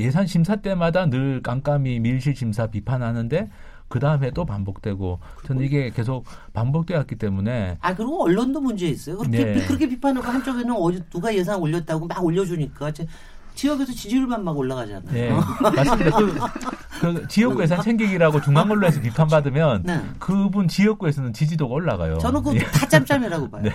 [0.00, 3.48] 예산 심사 때마다 늘 깜깜이 밀실 심사 비판하는데
[3.86, 9.18] 그 다음에 또 반복되고 저는 이게 계속 반복되었기 때문에 아 그리고 언론도 문제 있어요.
[9.18, 9.66] 그렇게 네.
[9.66, 13.06] 그렇게 비판하고 한쪽에는 어디 누가 예산 올렸다고 막 올려주니까 제-
[13.54, 15.12] 지역에서 지지율만 막 올라가잖아요.
[15.12, 15.30] 네,
[15.62, 16.16] 맞습니다.
[16.16, 16.34] 그,
[17.00, 20.00] 그 지역구 예산 챙기기라고 중앙언론에서 비판받으면 네.
[20.18, 22.18] 그분 지역구에서는 지지도가 올라가요.
[22.18, 22.60] 저는 그거 예.
[22.60, 23.62] 다 짬짬이라고 봐요.
[23.62, 23.70] 네.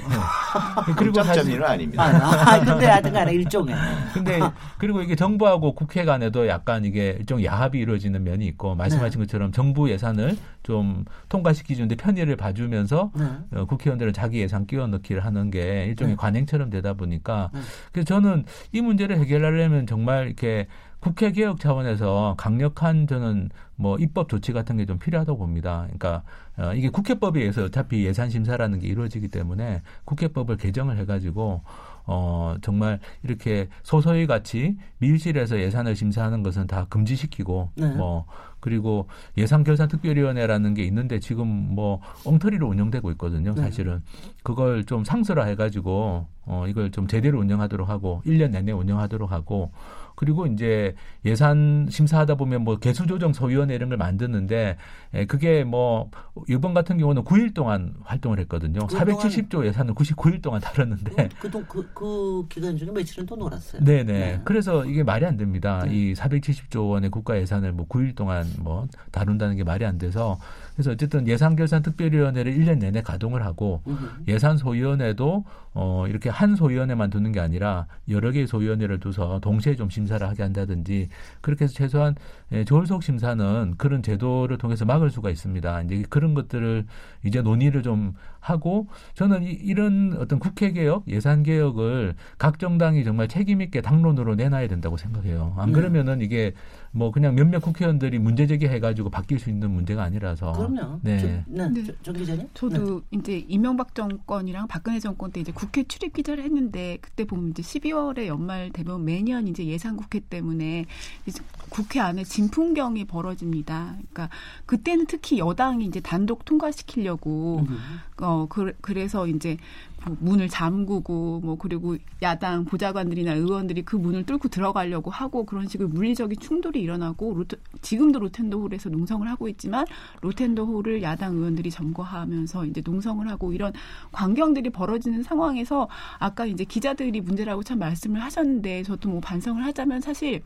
[0.97, 2.03] 그리고 사실 짭짭이는 아닙니다.
[2.03, 3.75] 아, 아, 근데 하여튼간에 일종의
[4.13, 4.39] 근데
[4.77, 9.89] 그리고 이게 정부하고 국회 간에도 약간 이게 일종 야합이 이루어지는 면이 있고 말씀하신 것처럼 정부
[9.89, 13.25] 예산을 좀 통과시키는데 편의를 봐주면서 네.
[13.57, 16.17] 어, 국회의원들은 자기 예산 끼워 넣기를 하는 게 일종의 네.
[16.17, 17.59] 관행처럼 되다 보니까 네.
[17.91, 18.43] 그래서 저는
[18.73, 20.67] 이 문제를 해결하려면 정말 이렇게
[20.99, 25.83] 국회 개혁 차원에서 강력한 저는 뭐 입법 조치 같은 게 좀 필요하다고 봅니다.
[25.83, 26.23] 그러니까
[26.57, 31.63] 어, 이게 국회법에 의해서 어차피 예산 심사라는 게 이루어지기 때문에 국회법을 개정을 해가지고
[32.11, 37.87] 어 정말 이렇게 소소위 같이 밀실에서 예산을 심사하는 것은 다 금지시키고 네.
[37.89, 38.25] 뭐
[38.59, 43.53] 그리고 예산결산특별위원회라는 게 있는데 지금 뭐 엉터리로 운영되고 있거든요.
[43.53, 43.61] 네.
[43.61, 44.01] 사실은
[44.41, 49.71] 그걸 좀 상설화 해 가지고 어 이걸 좀 제대로 운영하도록 하고 1년 내내 운영하도록 하고
[50.19, 54.75] 그리고 이제 예산 심사하다 보면 뭐 개수조정 소위원회 이런 걸 만드는데
[55.13, 56.11] 에, 그게 뭐
[56.49, 58.81] 이번 같은 경우는 9일 동안 활동을 했거든요.
[58.81, 63.81] 470조 예산을 99일 동안 다뤘는데 그, 그, 그, 그 기간 중에 며칠은 또 놀았어요.
[63.81, 64.03] 네네.
[64.03, 64.41] 네.
[64.43, 65.85] 그래서 이게 말이 안 됩니다.
[65.85, 65.95] 네.
[65.95, 70.37] 이 470조 원의 국가 예산을 뭐 9일 동안 뭐 다룬다는 게 말이 안 돼서
[70.79, 74.23] 그래서 어쨌든 예산결산특별위원회를 1년 내내 가동을 하고 음흠.
[74.29, 79.89] 예산 소위원회도 어 이렇게 한 소위원회만 두는 게 아니라 여러 개의 소위원회를 두서 동시에 좀
[79.89, 81.09] 심사를 하게 한다든지
[81.41, 82.15] 그렇게 해서 최소한
[82.53, 85.81] 예, 조울속 심사는 그런 제도를 통해서 막을 수가 있습니다.
[85.81, 86.85] 이제 그런 것들을
[87.25, 93.27] 이제 논의를 좀 하고 저는 이, 이런 어떤 국회 개혁, 예산 개혁을 각 정당이 정말
[93.27, 95.55] 책임 있게 당론으로 내놔야 된다고 생각해요.
[95.57, 95.73] 안 네.
[95.73, 96.53] 그러면은 이게
[96.91, 100.53] 뭐 그냥 몇몇 국회의원들이 문제 제기해가지고 바뀔 수 있는 문제가 아니라서.
[100.53, 100.99] 그럼요.
[101.03, 101.19] 네.
[101.19, 101.69] 저, 네.
[101.69, 101.83] 네.
[101.83, 102.47] 저, 정 기자님?
[102.53, 107.61] 저도 이제 이명박 정권이랑 박근혜 정권 때 이제 국회 출입 기자를 했는데 그때 보면 이제
[107.61, 110.85] 12월에 연말 되면 매년 이제 예산 국회 때문에
[111.25, 113.95] 이제 국회 안에 진풍경이 벌어집니다.
[113.97, 114.29] 그러니까
[114.65, 117.77] 그때는 특히 여당이 이제 단독 통과시키려고 음.
[118.21, 119.57] 어 그, 그래서 이제
[120.05, 125.89] 뭐 문을 잠그고 뭐 그리고 야당 보좌관들이나 의원들이 그 문을 뚫고 들어가려고 하고 그런 식으로
[125.89, 129.85] 물리적인 충돌이 일어나고 로테, 지금도 로텐더홀에서 농성을 하고 있지만
[130.21, 133.73] 로텐더홀을 야당 의원들이 점거하면서 이제 농성을 하고 이런
[134.11, 140.41] 광경들이 벌어지는 상황에서 아까 이제 기자들이 문제라고 참 말씀을 하셨는데 저도 뭐 반성을 하자면 사실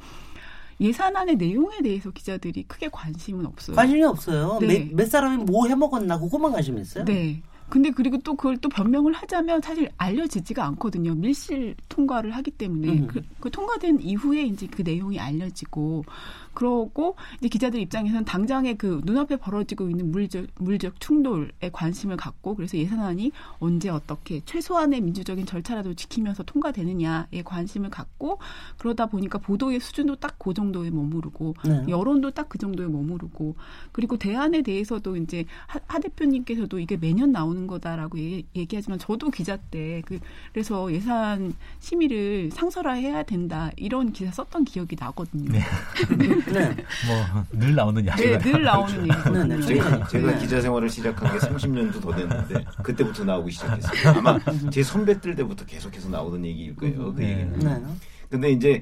[0.82, 3.76] 예산안의 내용에 대해서 기자들이 크게 관심은 없어요.
[3.76, 4.58] 관심이 없어요.
[4.60, 4.86] 네.
[4.90, 7.06] 몇, 몇 사람이 뭐 해먹었나 그것만 관심 있어요.
[7.06, 7.42] 네.
[7.70, 11.16] 근데 그리고 또 그걸 또 변명을 하자면 사실 알려지지가 않거든요.
[11.16, 13.08] 밀실 통과를 하기 때문에 음.
[13.08, 16.06] 그, 그 통과된 이후에 이제 그 내용이 알려지고
[16.54, 22.78] 그러고 이제 기자들 입장에서는 당장에 그 눈앞에 벌어지고 있는 물적 물적 충돌에 관심을 갖고 그래서
[22.78, 28.40] 예산안이 언제 어떻게 최소한의 민주적인 절차라도 지키면서 통과되느냐에 관심을 갖고
[28.78, 31.86] 그러다 보니까 보도의 수준도 딱 그 정도에 머무르고 네.
[31.88, 33.56] 여론도 딱 그 정도에 머무르고
[33.92, 39.58] 그리고 대안에 대해서도 이제 하, 하 대표님께서도 이게 매년 나오는 거다라고 얘기, 얘기하지만 저도 기자
[39.58, 40.20] 때 그,
[40.52, 45.52] 그래서 예산 심의를 상설화해야 된다 이런 기사 썼던 기억이 나거든요.
[45.52, 45.62] 네.
[46.52, 46.76] 네.
[47.08, 49.30] 뭐 늘 나오는 이야기가 네, 늘 나오는 얘기.
[49.32, 49.62] 네, 네.
[49.62, 50.40] 제가, 제가 네.
[50.40, 54.18] 기자 생활을 시작한 게 30년도 더 됐는데 그때부터 나오기 시작했어요.
[54.18, 54.40] 아마
[54.72, 57.14] 제 선배들 때부터 계속해서 나오던 얘기일 거예요.
[57.14, 57.30] 그 네.
[57.32, 57.60] 얘기는.
[57.60, 57.82] 네.
[58.30, 58.82] 근데 이제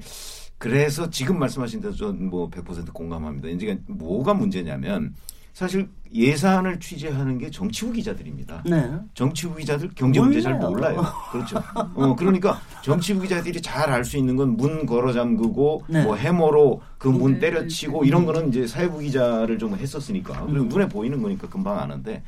[0.58, 3.48] 그래서 지금 말씀하신 대로 전뭐 100% 공감합니다.
[3.48, 5.14] 이제 뭐가 문제냐면
[5.52, 8.62] 사실 예산을 취재하는 게 정치부 기자들입니다.
[8.66, 8.90] 네.
[9.14, 11.02] 정치부 기자들 경제 문제 잘 몰라요.
[11.30, 11.62] 그렇죠.
[11.94, 16.02] 어, 그러니까 정치부 기자들이 잘 알 수 있는 건 문 걸어 잠그고 네.
[16.04, 17.38] 뭐 해머로 그문 네.
[17.40, 20.48] 때려치고 이런 거는 이제 사회부 기자를 좀 했었으니까 음.
[20.52, 22.22] 그리고 눈에 보이는 거니까 금방 아는데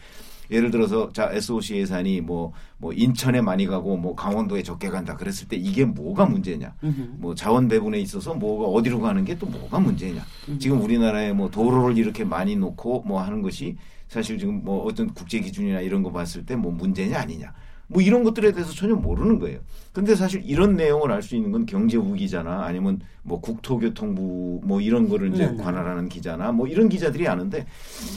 [0.51, 5.49] 예를 들어서 자 SOC 예산이 뭐뭐 뭐 인천에 많이 가고 뭐 강원도에 적게 간다 그랬을
[5.49, 6.75] 때 이게 뭐가 문제냐?
[7.19, 10.23] 뭐 자원 배분에 있어서 뭐가 어디로 가는 게 또 뭐가 문제냐?
[10.59, 13.77] 지금 우리나라에 뭐 도로를 이렇게 많이 놓고 뭐 하는 것이
[14.09, 17.53] 사실 지금 뭐 어떤 국제 기준이나 이런 거 봤을 때 뭐 문제냐 아니냐?
[17.89, 19.61] 뭐 이런 것들에 대해서 전혀 모르는 거예요.
[19.95, 25.09] 근데 사실 이런 내용을 알 수 있는 건 경제부 기자나 아니면 뭐 국토교통부 뭐 이런
[25.09, 25.63] 거를 이제 네네.
[25.63, 27.65] 관할하는 기자나 뭐 이런 기자들이 아는데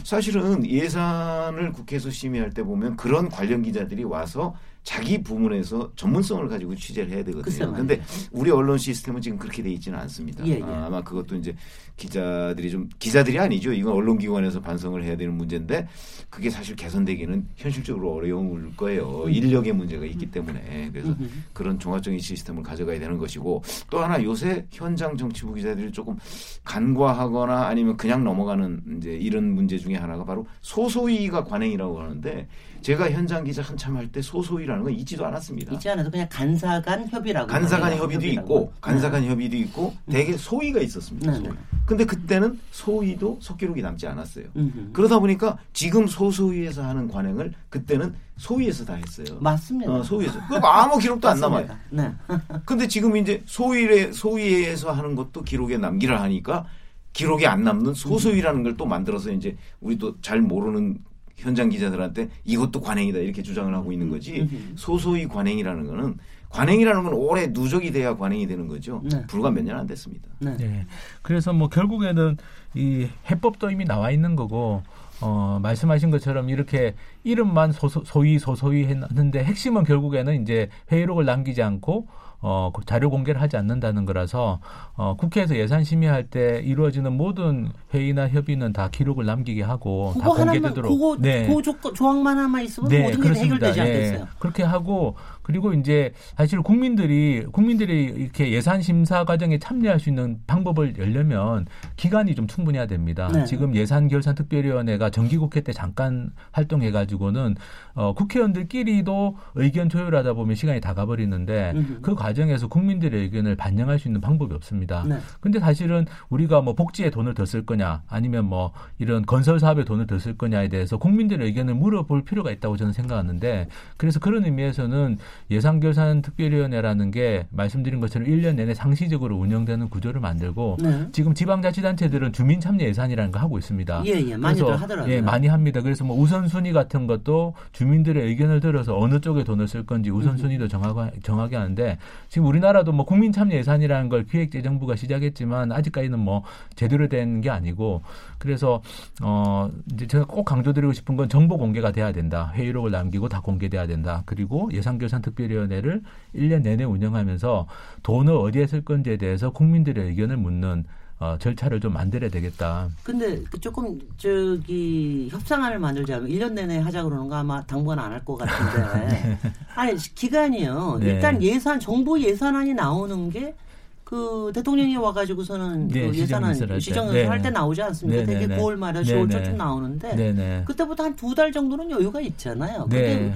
[0.04, 7.12] 사실은 예산을 국회에서 심의할 때 보면 그런 관련 기자들이 와서 자기 부문에서 전문성을 가지고 취재를
[7.12, 7.72] 해야 되거든요.
[7.72, 7.74] 말이에요.
[7.76, 10.48] 근데 우리 언론 시스템은 지금 그렇게 돼 있지는 않습니다.
[10.48, 10.64] 예, 예.
[10.64, 11.54] 아, 아마 그것도 이제
[11.98, 13.74] 기자들이 좀 기자들이 아니죠.
[13.74, 15.88] 이건 언론기관에서 반성을 해야 되는 문제인데
[16.30, 19.24] 그게 사실 개선되기는 현실적으로 어려울 거예요.
[19.26, 19.30] 음.
[19.30, 21.14] 인력의 문제가 있기 때문에 그래서
[21.52, 26.18] 그런 종합적인 시스템을 가져가야 되는 것이고 또 하나 요새 현장 정치부 기자들이 조금
[26.64, 32.48] 간과하거나 아니면 그냥 넘어가는 이제 이런 문제 중에 하나가 바로 소소위가 관행이라고 하는데
[32.82, 35.74] 제가 현장 기자 한참 할 때 소소위라는 건 있지도 않았습니다.
[35.74, 37.48] 있지 않아도 그냥 간사간 협의라고.
[37.48, 37.92] 간사간.
[37.98, 38.46] 협의도 협의라고.
[38.46, 41.32] 있고 간사간 협의도 있고 대개 소위가 있었습니다.
[41.32, 41.50] 네, 소위.
[41.50, 41.56] 네.
[41.86, 44.46] 근데 그때는 소위도 속기록이 남지 않았어요.
[44.56, 44.92] 음흠.
[44.94, 49.38] 그러다 보니까 지금 소소위에서 하는 관행을 그때는 소위에서 다 했어요.
[49.42, 49.92] 맞습니다.
[49.92, 50.40] 어, 소위에서.
[50.48, 51.68] 그 아무 기록도 안 남아요.
[51.90, 52.12] 네.
[52.66, 56.66] 근데 지금 이제 소위에 소위에서 하는 것도 기록에 남기라 하니까
[57.14, 61.00] 기록에 안 남는 소소위라는 걸 또 만들어서 이제 우리 또잘 모르는
[61.38, 66.18] 현장 기자들한테 이것도 관행이다 이렇게 주장을 하고 있는 거지 소소위 관행이라는 거는
[66.50, 69.02] 관행이라는 건 오래 누적이 돼야 관행이 되는 거죠.
[69.04, 69.24] 네.
[69.28, 70.28] 불과 몇 년 안 됐습니다.
[70.40, 70.56] 네.
[70.58, 70.86] 네.
[71.22, 72.38] 그래서 뭐 결국에는
[72.74, 74.82] 이 해법도 이미 나와 있는 거고
[75.22, 82.08] 어 말씀하신 것처럼 이렇게 이름만 소소, 소위 소소위 했는데 핵심은 결국에는 이제 회의록을 남기지 않고
[82.40, 84.60] 어, 그 자료 공개를 하지 않는다는 거라서
[84.96, 90.92] 어, 국회에서 예산 심의할 때 이루어지는 모든 회의나 협의는 다 기록을 남기게 하고 다 공개되도록
[90.92, 91.48] 그거 네.
[91.48, 93.84] 그 조건 조항만 하나만 있으면 네, 모든 게 해결되지 예.
[93.84, 94.28] 않겠어요.
[94.40, 100.98] 그렇게 하고 그리고 이제 사실 국민들이 국민들이 이렇게 예산 심사 과정에 참여할 수 있는 방법을
[101.00, 103.30] 열려면 기간이 좀 충분해야 됩니다.
[103.34, 103.46] 네.
[103.46, 107.56] 지금 예산 결산 특별위원회가 정기국회 때 잠깐 활동해 가지고는
[107.96, 111.74] 어 국회의원들끼리도 의견 조율하다 보면 시간이 다 가버리는데.
[112.02, 115.04] 그 과정 에서 국민들의 의견을 반영할 수 있는 방법이 없습니다.
[115.08, 115.18] 네.
[115.42, 120.06] 근데 사실은 우리가 뭐 복지에 돈을 더 쓸 거냐 아니면 뭐 이런 건설 사업에 돈을
[120.08, 125.18] 더 쓸 거냐에 대해서 국민들의 의견을 물어볼 필요가 있다고 저는 생각하는데 그래서 그런 의미에서는
[125.52, 131.08] 예산결산특별위원회라는 게 말씀드린 것처럼 1년 내내 상시적으로 운영되는 구조를 만들고 네.
[131.12, 134.04] 지금 지방자치단체들은 주민 참여 예산이라는 거 하고 있습니다.
[134.06, 134.38] 예, 예.
[134.38, 135.14] 많이들 그래서, 하더라고요.
[135.14, 135.82] 예, 많이 합니다.
[135.82, 141.08] 그래서 뭐 우선순위 같은 것도 주민들의 의견을 들어서 어느 쪽에 돈을 쓸 건지 우선순위도 정하고,
[141.24, 141.98] 정하게 하는데
[142.30, 146.44] 지금 우리나라도 뭐 국민 참여 예산이라는 걸 기획재정부가 시작했지만 아직까지는 뭐
[146.76, 148.02] 제대로 된 게 아니고
[148.40, 148.82] 그래서
[149.22, 152.52] 어 이제 제가 꼭 강조드리고 싶은 건 정보 공개가 돼야 된다.
[152.56, 154.24] 회의록을 남기고 다 공개돼야 된다.
[154.26, 156.02] 그리고 예산결산특별위원회를
[156.36, 157.68] 1년 내내 운영하면서
[158.04, 160.86] 돈을 어디에 쓸 건지에 대해서 국민들의 의견을 묻는
[161.20, 162.90] 어, 절차를 좀 만들어야 되겠다.
[163.04, 168.24] 근데 그 조금 저기 협상안을 만들자면 1년 내내 하자 그러는 거 아마 당분간 안 할
[168.24, 169.38] 것 같은데.
[169.76, 170.98] 아니 기간이요.
[171.00, 171.06] 네.
[171.14, 176.80] 일단 예산 정부 예산안이 나오는 게그 대통령이 와가지고서는 네, 그 예산안 시정연설 할 때.
[176.82, 177.50] 시정연설 네.
[177.50, 178.20] 나오지 않습니까?
[178.22, 178.62] 네, 되게 네, 네.
[178.62, 179.38] 9월 말에 네, 10월 네.
[179.40, 180.64] 초쯤 나오는데.
[180.68, 182.86] 그때부터 한 두 달 정도는 여유가 있잖아요.
[182.90, 183.18] 네.
[183.18, 183.36] 근데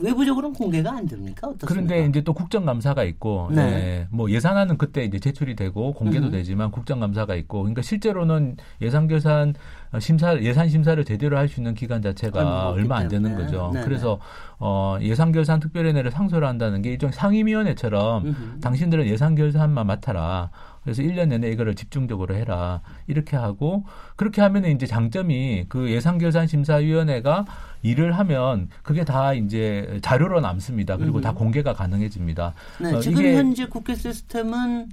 [0.00, 1.48] 외부적으로는 공개가 안 됩니까?
[1.48, 1.66] 어떻습니까?
[1.66, 3.62] 그런데 이제 또 국정감사가 있고, 네.
[3.62, 6.30] 예, 뭐 예산안은 그때 이제 제출이 되고 공개도 음.
[6.30, 9.54] 되지만 국정감사가 있고, 그러니까 실제로는 예산 결산
[9.98, 13.34] 심사 예산 심사를 제대로 할 수 있는 기간 자체가 얼마 안 되는.
[13.36, 13.70] 거죠.
[13.72, 13.84] 네네.
[13.84, 14.18] 그래서
[14.58, 18.60] 어, 예산 결산 특별위원회를 상소를 한다는 게 일종 상임위원회처럼 음흠.
[18.60, 20.50] 당신들은 예산 결산만 맡아라.
[20.90, 22.80] 그래서 1년 내내 이거를 집중적으로 해라.
[23.06, 23.84] 이렇게 하고
[24.16, 27.44] 그렇게 하면 이제 장점이 그 예산결산심사위원회가
[27.82, 30.96] 일을 하면 그게 다 이제 자료로 남습니다.
[30.96, 31.22] 그리고 음흠.
[31.22, 32.54] 다 공개가 가능해집니다.
[32.80, 34.88] 네, 어, 지금 현재 국회 시스템은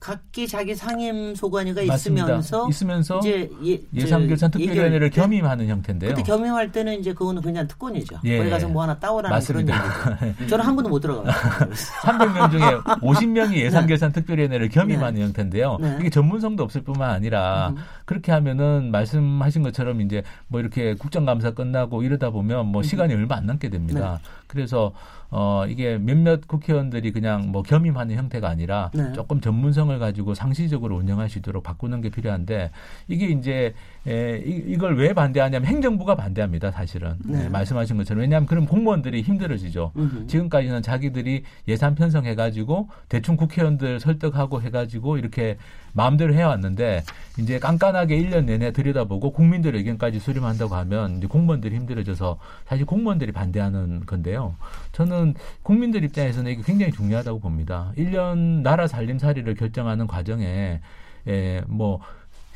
[0.00, 2.26] 각기 자기 상임 소관위가 맞습니다.
[2.26, 6.10] 있으면서 있으면서 이제 예, 예산결산 저 특별위원회를 겸임하는 형태인데요.
[6.10, 8.20] 그때 겸임할 때는 이제 그거는 그냥 특권이죠.
[8.24, 8.38] 예.
[8.38, 9.82] 거기 가서 뭐 하나 따오라는 맞습니다.
[9.82, 10.46] 그런 얘기죠.
[10.46, 11.68] 저는 한 번도 못 들어가봤어요.
[12.02, 12.60] 300명 중에
[13.00, 15.78] 50명이 예산결산 특별위원회를 겸임하는 형태인데요.
[15.80, 15.96] 네.
[16.00, 17.76] 이게 전문성도 없을 뿐만 아니라 음.
[18.04, 23.46] 그렇게 하면은 말씀하신 것처럼 이제 뭐 이렇게 국정감사 끝나고 이러다 보면 뭐 시간이 얼마 안
[23.46, 24.20] 남게 됩니다.
[24.48, 24.54] 네.
[24.58, 24.92] 그래서
[25.30, 29.12] 어 이게 몇몇 국회의원들이 그냥 뭐 겸임하는 형태가 아니라 네.
[29.12, 32.70] 조금 전문성을 가지고 상시적으로 운영할 수 있도록 바꾸는 게 필요한데
[33.08, 33.74] 이게 이제
[34.08, 37.42] 에, 이, 이걸 왜 반대하냐면 행정부가 반대합니다 사실은 네.
[37.42, 39.92] 네, 말씀하신 것처럼 왜냐하면 그럼 공무원들이 힘들어지죠.
[39.96, 40.26] 음흠.
[40.26, 45.58] 지금까지는 자기들이 예산 편성해가지고 대충 국회의원들 설득하고 해가지고 이렇게
[45.92, 47.02] 마음대로 해왔는데
[47.38, 54.06] 이제 깐깐하게 1년 내내 들여다보고 국민들 의견까지 수렴한다고 하면 이제 공무원들이 힘들어져서 사실 공무원들이 반대하는
[54.06, 54.54] 건데요.
[54.92, 57.92] 저는 국민들 입장에서는 이게 굉장히 중요하다고 봅니다.
[57.98, 60.80] 1년 나라 살림살이를 결정하는 과정에
[61.26, 62.00] 에, 뭐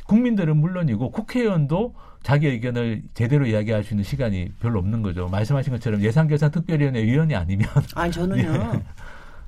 [0.07, 5.27] 국민들은 물론이고 국회의원도 자기 의견을 제대로 이야기할 수 있는 시간이 별로 없는 거죠.
[5.27, 8.51] 말씀하신 것처럼 예산결산특별위원회 위원이 아니면 아니 저는요.
[8.73, 8.83] 네.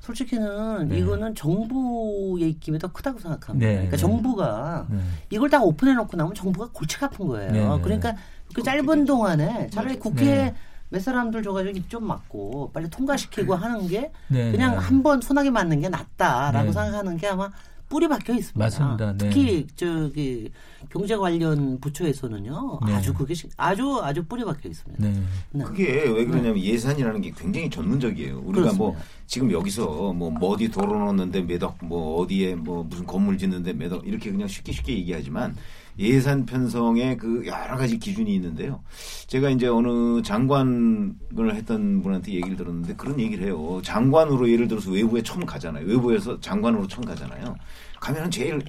[0.00, 0.98] 솔직히는 네.
[0.98, 3.66] 이거는 정부의 입김이 더 크다고 생각합니다.
[3.66, 4.00] 네, 그러니까 네.
[4.00, 4.98] 정부가 네.
[5.30, 7.50] 이걸 다 오픈해 놓고 나면 정부가 골치 아픈 거예요.
[7.52, 8.14] 네, 네, 그러니까
[8.54, 10.54] 그 짧은 동안에 차라리 국회 네.
[10.90, 14.76] 몇 사람들 줘가지고 입 좀 맞고 빨리 통과시키고 하는 게 네, 그냥 네.
[14.78, 16.72] 한번 소나기 맞는 게 낫다라고 네.
[16.72, 17.50] 생각하는 게 아마
[17.88, 18.58] 뿌리 박혀 있습니다.
[18.58, 19.12] 맞습니다.
[19.12, 19.18] 네.
[19.18, 20.50] 특히 저기
[20.90, 22.94] 경제 관련 부처에서는요 네.
[22.94, 25.04] 아주 그게 시- 아주 아주 뿌리 박혀 있습니다.
[25.08, 25.22] 네.
[25.52, 25.64] 네.
[25.64, 28.38] 그게 왜 그러냐면 예산이라는 게 굉장히 전문적이에요.
[28.44, 29.04] 우리가 뭐 그렇습니다.
[29.26, 33.92] 지금 여기서 뭐 어디 도로 놓는데 몇 억 뭐 어디에 뭐 무슨 건물 짓는데 몇
[33.92, 35.56] 억 이렇게 그냥 쉽게 쉽게 얘기하지만
[35.98, 38.82] 예산 편성에 그 여러 가지 기준이 있는데요.
[39.26, 43.80] 제가 이제 어느 장관을 했던 분한테 얘기를 들었는데 그런 얘기를 해요.
[43.82, 45.86] 장관으로 예를 들어서 외부에 처음 가잖아요.
[45.86, 47.56] 외부에서 장관으로 처음 가잖아요.
[48.00, 48.60] 가면은 제일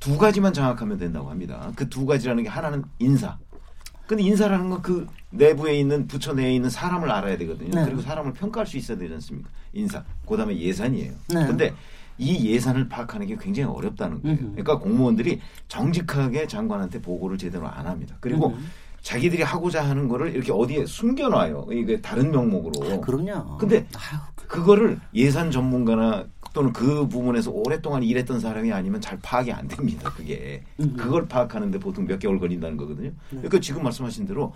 [0.00, 1.72] 두 가지만 장악하면 된다고 합니다.
[1.76, 3.38] 그 두 가지라는 게 하나는 인사.
[4.06, 7.70] 근데 인사라는 건 그 내부에 있는 부처 내에 있는 사람을 알아야 되거든요.
[7.70, 7.84] 네.
[7.84, 9.50] 그리고 사람을 평가할 수 있어야 되지 않습니까?
[9.72, 10.02] 인사.
[10.26, 11.12] 그다음에 예산이에요.
[11.28, 11.46] 네.
[11.46, 11.74] 근데
[12.18, 14.36] 이 예산을 파악하는 게 굉장히 어렵다는 거예요.
[14.38, 18.16] 그러니까 공무원들이 정직하게 장관한테 보고를 제대로 안 합니다.
[18.20, 18.66] 그리고 음.
[19.06, 21.68] 자기들이 하고자 하는 거를 이렇게 어디에 숨겨놔요.
[21.70, 23.00] 이게 다른 명목으로.
[23.00, 23.56] 그럼요.
[23.56, 29.68] 근데 아유, 그거를 예산 전문가나 또는 그 부문에서 오랫동안 일했던 사람이 아니면 잘 파악이 안
[29.68, 30.12] 됩니다.
[30.16, 30.96] 그게 음.
[30.96, 33.10] 그걸 파악하는데 보통 몇 개월 걸린다는 거거든요.
[33.10, 33.36] 네.
[33.36, 34.52] 그러니까 지금 말씀하신 대로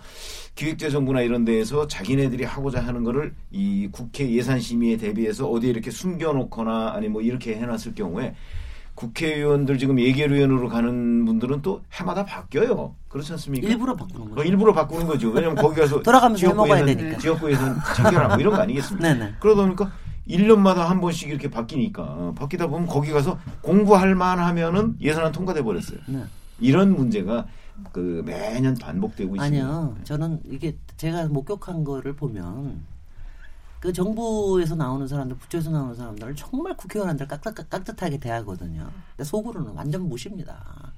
[0.55, 7.07] 기획재정부나 이런 데에서 자기네들이 하고자 하는 거를 이 국회 예산심의에 대비해서 어디에 이렇게 숨겨놓거나 아니
[7.07, 8.35] 뭐 이렇게 해놨을 경우에
[8.95, 12.95] 국회의원들 지금 예결위원으로 가는 분들은 또 해마다 바뀌어요.
[13.07, 13.67] 그렇지 않습니까?
[13.67, 14.47] 일부러 바꾸는 그 거죠.
[14.49, 15.29] 일부러 바꾸는 거죠.
[15.29, 17.17] 왜냐면 거기 가서 돌아가면서 해먹어야 되니까.
[17.17, 19.07] 챙겨라 뭐 이런 거 아니겠습니까?
[19.13, 19.33] 네네.
[19.39, 19.91] 그러다 보니까
[20.27, 25.99] 1년마다 한 번씩 이렇게 바뀌니까 어, 바뀌다 보면 거기 가서 공부할 만하면은 예산안 통과돼 버렸어요.
[26.07, 26.23] 네.
[26.59, 27.47] 이런 문제가
[27.91, 29.43] 그 매년 반복되고 있습니다.
[29.43, 29.95] 아니요.
[30.03, 32.81] 저는 이게 제가 목격한 거를 보면
[33.81, 38.89] 그 정부에서 나오는 사람들, 부처에서 나오는 사람들을 정말 국회의원한테 깍듯, 깍듯하게 대하거든요.
[39.17, 40.93] 근데 속으로는 완전 무십니다.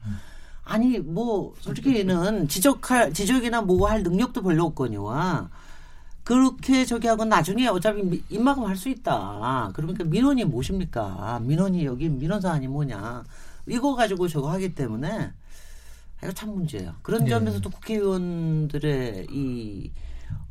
[0.65, 5.49] 아니 뭐 솔직히는 지적할 지적이나 뭐 할 능력도 별로 없거니와
[6.25, 9.71] 그렇게 저기 하고 나중에 어차피 미- 입막음 할수 있다.
[9.73, 11.39] 그러니까 민원이 무엇입니까?
[11.41, 13.23] 민원이 여기 민원 사안이 뭐냐?
[13.67, 15.31] 이거 가지고 저거 하기 때문에
[16.21, 16.95] 이거 참 문제예요.
[17.01, 17.29] 그런 네.
[17.29, 19.91] 점에서도 국회의원들의 이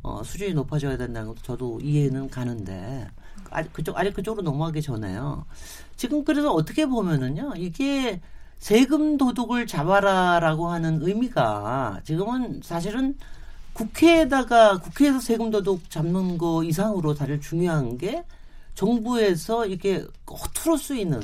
[0.03, 3.07] 어, 수준이 높아져야 된다는 것도 저도 이해는 가는데
[3.49, 5.45] 아직 그쪽 아직 그쪽으로 넘어가기 전에요.
[5.95, 8.19] 지금 그래서 어떻게 보면은요 이게
[8.59, 13.17] 세금 도둑을 잡아라라고 하는 의미가 지금은 사실은
[13.73, 18.23] 국회에다가 국회에서 세금 도둑 잡는 거 이상으로 사실 중요한 게
[18.75, 21.21] 정부에서 이렇게 허투루 쓰이는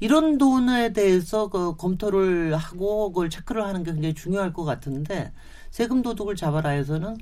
[0.00, 5.32] 이런 돈에 대해서 그 검토를 하고 그걸 체크를 하는 게 굉장히 중요할 것 같은데
[5.70, 7.18] 세금 도둑을 잡아라 해서는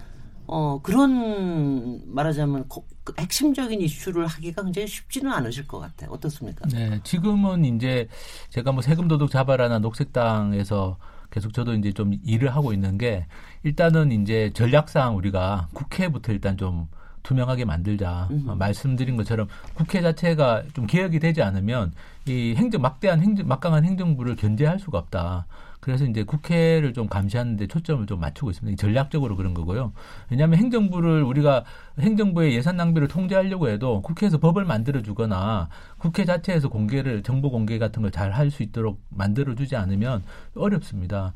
[0.47, 6.11] 어 그런 말하자면 거- 그 핵심적인 이슈를 하기가 굉장히 쉽지는 않으실 것 같아요.
[6.11, 6.69] 어떻습니까?
[6.69, 8.09] 네, 지금은 이제
[8.51, 10.99] 제가 뭐 세금 도둑 잡아라나 녹색당에서
[11.31, 13.27] 계속 저도 이제 좀 일을 하고 있는 게
[13.63, 16.89] 일단은 이제 전략상 우리가 국회부터 일단 좀
[17.23, 18.29] 투명하게 만들자.
[18.49, 21.93] 어, 말씀드린 것처럼 국회 자체가 좀 개혁이 되지 않으면
[22.27, 25.47] 이 행정 막대한 행정 막강한 행정부를 견제할 수가 없다.
[25.83, 28.73] 그래서 이제 국회를 좀 감시하는데 초점을 좀 맞추고 있습니다.
[28.73, 29.93] 이 전략적으로 그런 거고요.
[30.31, 31.65] 왜냐하면 행정부를 우리가
[31.99, 35.69] 행정부의 예산 낭비를 통제하려고 해도 국회에서 법을 만들어 주거나
[35.99, 40.23] 국회 자체에서 공개를 정보 공개 같은 걸 잘 할 수 있도록 만들어 주지 않으면
[40.55, 41.33] 어렵습니다.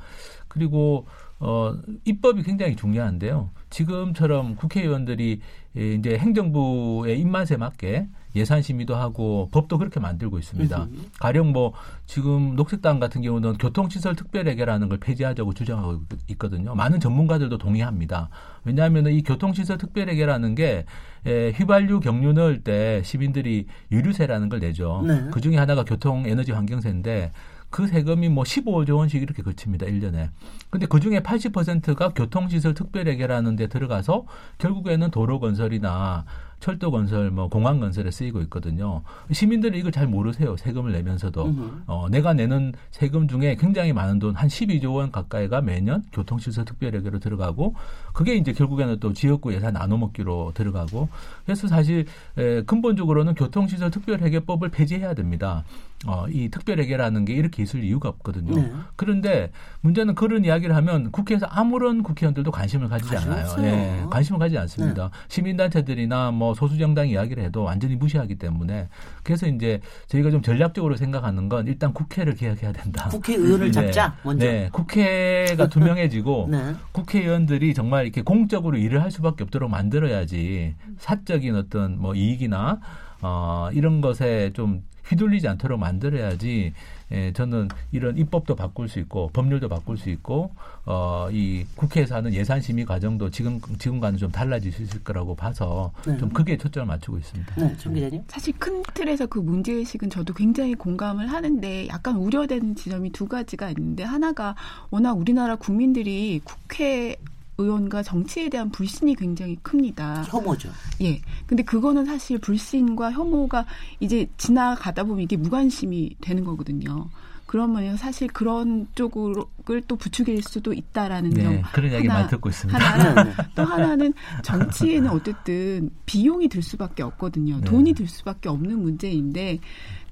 [0.48, 1.06] 그리고
[1.38, 3.50] 어 입법이 굉장히 중요한데요.
[3.70, 5.40] 지금처럼 국회의원들이
[5.76, 10.88] 예, 이제 행정부의 입맛에 맞게 예산 심의도 하고 법도 그렇게 만들고 있습니다.
[11.20, 11.72] 가령 뭐
[12.06, 16.74] 지금 녹색당 같은 경우는 교통시설 특별회계라는 걸 폐지하자고 주장하고 있거든요.
[16.74, 18.28] 많은 전문가들도 동의합니다.
[18.64, 20.84] 왜냐하면 이 교통시설 특별회계라는 게
[21.26, 25.02] 에, 휘발유 경유 넣을 때 시민들이 유류세라는 걸 내죠.
[25.06, 25.28] 네.
[25.32, 27.32] 그 중에 하나가 교통 에너지 환경세인데
[27.76, 29.84] 그 세금이 뭐 15조 원씩 이렇게 거칩니다.
[29.84, 30.30] 1년에.
[30.70, 34.24] 근데 그 중에 80%가 교통시설 특별회계라는 데 들어가서
[34.56, 36.24] 결국에는 도로 건설이나
[36.58, 39.02] 철도 건설, 뭐 공항 건설에 쓰이고 있거든요.
[39.30, 40.56] 시민들은 이걸 잘 모르세요.
[40.56, 41.54] 세금을 내면서도
[41.86, 47.18] 어, 내가 내는 세금 중에 굉장히 많은 돈 한 12조 원 가까이가 매년 교통시설 특별회계로
[47.18, 47.74] 들어가고
[48.14, 51.10] 그게 이제 결국에는 또 지역구 예산 나눠 먹기로 들어가고
[51.44, 52.06] 그래서 사실
[52.38, 55.62] 에, 근본적으로는 교통시설 특별회계법을 폐지해야 됩니다.
[56.04, 58.54] 어, 이 특별회계라는 게 이렇게 있을 이유가 없거든요.
[58.54, 58.70] 네.
[58.96, 63.56] 그런데 문제는 그런 이야기를 하면 국회에서 아무런 국회의원들도 관심을 가지지 않아요.
[63.56, 65.10] 네, 관심을 가지지 않습니다.
[65.28, 68.88] 시민단체들이나 뭐 소수정당 이야기를 해도 완전히 무시하기 때문에
[69.22, 73.08] 그래서 이제 저희가 좀 전략적으로 생각하는 건 일단 국회를 개혁해야 된다.
[73.08, 74.46] 국회의원을 잡자 먼저.
[74.46, 76.74] 네, 국회가 투명해지고 네.
[76.92, 82.80] 국회의원들이 정말 이렇게 공적으로 일을 할 수밖에 없도록 만들어야지 사적인 어떤 뭐 이익이나
[83.22, 86.72] 어, 이런 것에 좀 휘둘리지 않도록 만들어야지
[87.12, 90.50] 예, 저는 이런 입법도 바꿀 수 있고 법률도 바꿀 수 있고
[90.84, 95.92] 어, 이 국회에서 하는 예산 심의 과정도 지금 지금과는 좀 달라질 수 있을 거라고 봐서
[96.04, 96.16] 네.
[96.18, 97.54] 좀 크게 초점을 맞추고 있습니다.
[97.54, 98.22] 네, 정 기자님.
[98.26, 103.70] 사실 큰 틀에서 그 문제 의식은 저도 굉장히 공감을 하는데 약간 우려되는 지점이 두 가지가
[103.70, 104.56] 있는데 하나가
[104.90, 107.16] 워낙 우리나라 국민들이 국회
[107.58, 110.24] 의원과 정치에 대한 불신이 굉장히 큽니다.
[110.24, 110.70] 혐오죠.
[111.02, 111.20] 예.
[111.46, 113.66] 근데 그거는 사실 불신과 혐오가
[114.00, 117.08] 이제 지나가다 보면 이게 무관심이 되는 거거든요.
[117.46, 121.62] 그러면 사실 그런 쪽을 또 부추길 수도 있다라는 네, 점.
[121.72, 122.78] 그런 이야기 하나, 많이 듣고 있습니다.
[122.78, 123.44] 하나랑 네, 네.
[123.54, 127.58] 또 하나는 정치에는 어쨌든 비용이 들 수밖에 없거든요.
[127.58, 127.64] 네.
[127.64, 129.60] 돈이 들 수밖에 없는 문제인데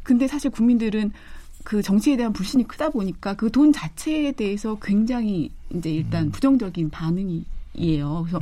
[0.04, 1.12] 근데 사실 국민들은
[1.64, 5.94] 그 정치에 대한 불신이 크다 보니까 그 돈 자체에 대해서 굉장히 이제 음.
[5.94, 8.26] 일단 부정적인 반응이에요.
[8.26, 8.40] 그래서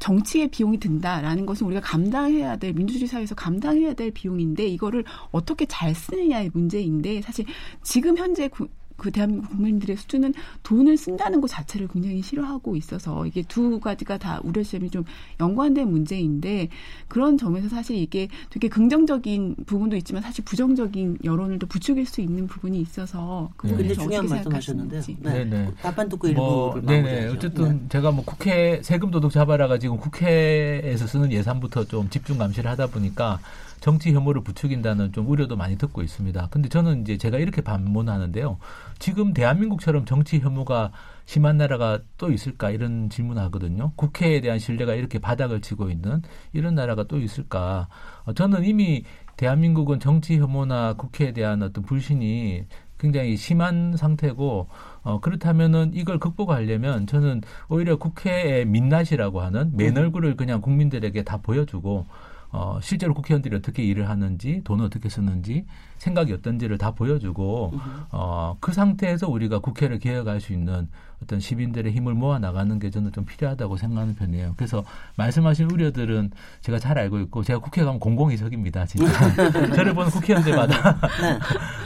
[0.00, 5.94] 정치에 비용이 든다라는 것은 우리가 감당해야 될 민주주의 사회에서 감당해야 될 비용인데 이거를 어떻게 잘
[5.94, 7.44] 쓰느냐의 문제인데 사실
[7.82, 8.68] 지금 현재 구-
[8.98, 10.34] 그 대한민국 국민들의 수준은
[10.64, 15.04] 돈을 쓴다는 것 자체를 굉장히 싫어하고 있어서 이게 두 가지가 다 우려점이 좀
[15.40, 16.68] 연관된 문제인데
[17.06, 22.46] 그런 점에서 사실 이게 되게 긍정적인 부분도 있지만 사실 부정적인 여론을 또 부추길 수 있는
[22.48, 23.72] 부분이 있어서 그 네.
[23.72, 25.02] 부분에 굉장히 좀 중요한 어떻게 말씀하셨는데요.
[25.02, 25.22] 생각하시는지.
[25.22, 25.44] 네.
[25.44, 25.72] 네네.
[25.80, 27.02] 답변 듣고 뭐, 일부를 네네.
[27.02, 27.36] 마무리하죠.
[27.36, 27.88] 어쨌든 네.
[27.88, 33.38] 제가 뭐 국회 세금 도둑 잡아라가 지금 국회에서 쓰는 예산부터 좀 집중 감시를 하다 보니까
[33.80, 36.48] 정치 혐오를 부추긴다는 좀 우려도 많이 듣고 있습니다.
[36.50, 38.58] 근데 저는 이제 제가 이렇게 반문하는데요.
[38.98, 40.92] 지금 대한민국처럼 정치 혐오가
[41.24, 43.92] 심한 나라가 또 있을까 이런 질문을 하거든요.
[43.96, 46.22] 국회에 대한 신뢰가 이렇게 바닥을 치고 있는
[46.52, 47.88] 이런 나라가 또 있을까?
[48.24, 49.04] 어, 저는 이미
[49.36, 52.64] 대한민국은 정치 혐오나 국회에 대한 어떤 불신이
[52.98, 54.68] 굉장히 심한 상태고
[55.02, 62.06] 어 그렇다면은 이걸 극복하려면 저는 오히려 국회의 민낯이라고 하는 맨 얼굴을 그냥 국민들에게 다 보여주고
[62.50, 65.64] 어 실제로 국회의원들이 어떻게 일을 하는지 돈을 어떻게 쓰는지
[65.98, 67.72] 생각이 어떤지를 다 보여주고
[68.12, 70.88] 어 그 상태에서 우리가 국회를 개혁할 수 있는
[71.22, 74.54] 어떤 시민들의 힘을 모아 나가는 게 저는 좀 필요하다고 생각하는 편이에요.
[74.56, 74.84] 그래서
[75.16, 78.86] 말씀하신 우려들은 제가 잘 알고 있고 제가 국회 가면 공공이석입니다.
[78.86, 79.34] 진짜
[79.74, 80.98] 저를 보는 국회의원들마다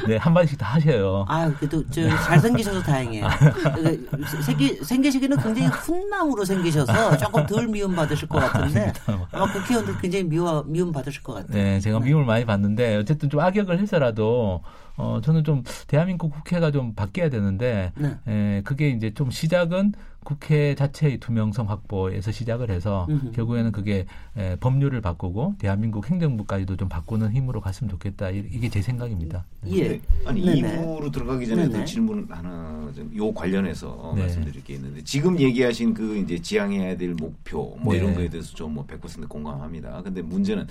[0.06, 1.24] 네 한 마디씩 다 하셔요.
[1.28, 3.26] 아유, 그래도 저 잘생기셔서 다행이에요.
[3.74, 4.06] 그
[4.42, 8.92] 생기, 생기시기는 굉장히 훈남으로 생기셔서 조금 덜 미움 받으실 것 같은데
[9.32, 11.52] 아마 국회의원들 굉장히 미워, 미움 받으실 것 같아요.
[11.52, 14.62] 네, 제가 미움을 많이 받는데 어쨌든 좀 악역을 해서라도
[14.96, 18.18] 어 저는 좀 대한민국 국회가 좀 바뀌어야 되는데 네.
[18.28, 19.92] 에, 그게 이제 좀 시작은
[20.24, 23.32] 국회 자체의 투명성 확보에서 시작을 해서 음흠.
[23.32, 24.06] 결국에는 그게
[24.36, 28.30] 에, 법률을 바꾸고 대한민국 행정부까지도 좀 바꾸는 힘으로 갔으면 좋겠다.
[28.30, 29.44] 이- 이게 제 생각입니다.
[29.62, 29.70] 네.
[29.76, 29.88] 예.
[29.88, 30.00] 네.
[30.24, 30.40] 아니.
[30.58, 31.78] 이부로 들어가기 전에 네네.
[31.80, 34.22] 또 질문 하나 좀요 관련해서 네.
[34.22, 38.00] 말씀드릴 게 있는데 지금 얘기하신 그 이제 지향해야 될 목표 뭐 네.
[38.00, 40.00] 이런 거에 대해서 좀 뭐 100% 공감합니다.
[40.02, 40.66] 근데 문제는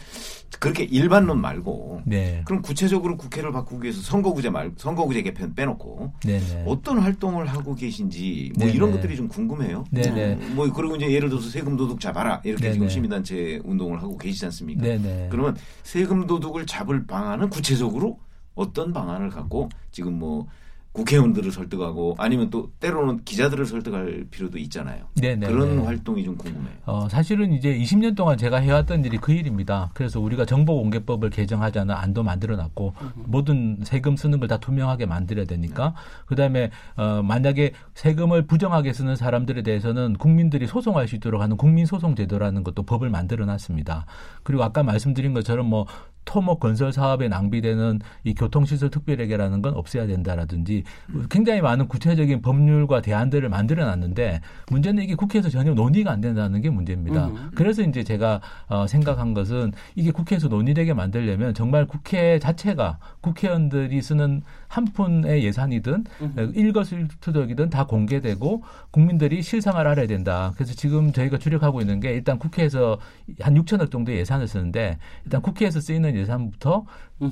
[0.60, 2.41] 그렇게 일반론 말고 네.
[2.45, 6.64] 그럼 구체적으로 국회를 바꾸기 위해서 선거구제 말 선거구제 개편 빼놓고 네, 네.
[6.66, 8.76] 어떤 활동을 하고 계신지 뭐 네네.
[8.76, 9.86] 이런 것들이 좀 궁 금해요.
[9.92, 10.36] 네, 네.
[10.54, 12.74] 뭐 그리고 이제 예를 들어서 세금 도둑 잡아라 이렇게 네네.
[12.74, 14.82] 지금 시민단체 운동을 하고 계시지 않습니까?
[14.82, 15.28] 네, 네.
[15.32, 18.20] 그러면 세금 도둑을 잡을 방안은 구체적으로
[18.56, 20.48] 어떤 방안을 갖고 지금 뭐
[20.94, 25.06] 국회의원들을 설득하고 아니면 또 때로는 기자들을 설득할 필요도 있잖아요.
[25.16, 25.84] 네, 네, 그런 네.
[25.84, 26.76] 활동이 좀 궁금해요.
[26.86, 29.89] 어, 사실은 이제 20년 동안 제가 해왔던 일이 그 일입니다.
[29.94, 35.94] 그래서 우리가 정보공개법을 개정하자는 안도 만들어놨고 모든 세금 쓰는 걸 다 투명하게 만들어야 되니까
[36.26, 42.84] 그다음에 어, 만약에 세금을 부정하게 쓰는 사람들에 대해서는 국민들이 소송할 수 있도록 하는 국민소송제도라는 것도
[42.84, 44.06] 법을 만들어놨습니다.
[44.44, 45.86] 그리고 아까 말씀드린 것처럼 뭐
[46.26, 50.84] 토목 건설 사업에 낭비되는 이 교통시설 특별회계라는 건 없애야 된다라든지
[51.30, 56.70] 굉장히 많은 구체적인 법률과 대안들을 만들어 놨는데 문제는 이게 국회에서 전혀 논의가 안 된다는 게
[56.70, 57.28] 문제입니다.
[57.28, 57.52] 음.
[57.56, 64.42] 그래서 이제 제가 어, 생각한 것은 이게 국회에서 논의되게 만들려면 정말 국회 자체가 국회의원들이 쓰는
[64.68, 66.52] 한 푼의 예산이든 음.
[66.56, 70.54] 일거수일투족이든 다 공개되고 국민들이 실상을 알아야 된다.
[70.56, 72.98] 그래서 지금 저희가 주력하고 있는 게 일단 국회에서
[73.42, 76.86] 한 6천억 정도의 예산을 쓰는데 일단 국회에서 쓰이는 예산부터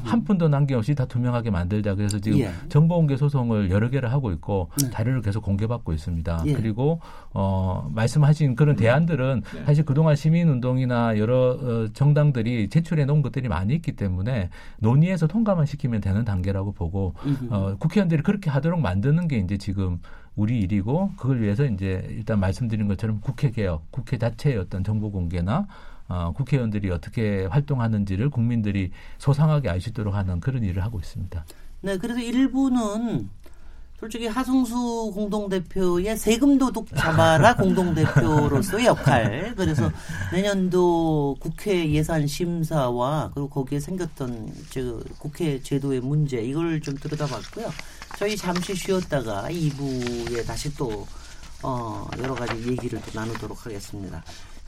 [0.04, 1.96] 한 푼도 남김없이 다 투명하게 만들자.
[1.96, 2.52] 그래서 지금 예.
[2.70, 4.90] 정보공개 소송을 여러 개를 하고 있고 네.
[4.92, 6.44] 자료를 계속 공개받고 있습니다.
[6.46, 6.54] 예.
[6.54, 7.00] 그리고
[7.34, 9.64] 어 말씀하신 그런 대안들은 네.
[9.66, 16.02] 사실 그동안 시민운동이나 여러 어, 정당들이 제출해 놓은 것들이 많이 있기 때문에 논의해서 통과만 시키면
[16.02, 17.16] 되는 단계라고 보고
[17.50, 20.00] 어, 국회의원들이 그렇게 하도록 만드는 게 이제 지금
[20.36, 25.68] 우리 일이고 그걸 위해서 이제 일단 말씀드린 것처럼 국회 개혁, 국회 자체의 어떤 정보 공개나
[26.10, 31.46] 어, 국회의원들이 어떻게 활동하는지를 국민들이 소상하게 알 수 있도록 하는 그런 일을 하고 있습니다.
[31.82, 33.30] 네, 그래서 일부는
[34.00, 39.54] 솔직히 하성수 공동대표의 세금 도둑 잡아라 공동대표로서의 역할.
[39.56, 39.92] 그래서
[40.34, 47.70] 내년도 국회 예산 심사와 그리고 거기에 생겼던 저 국회 제도의 문제 이걸 좀 들여다봤고요.
[48.18, 51.06] 저희 잠시 쉬었다가 2부에 다시 또
[51.62, 54.24] 어, 여러 가지 얘기를 또 나누도록 하겠습니다.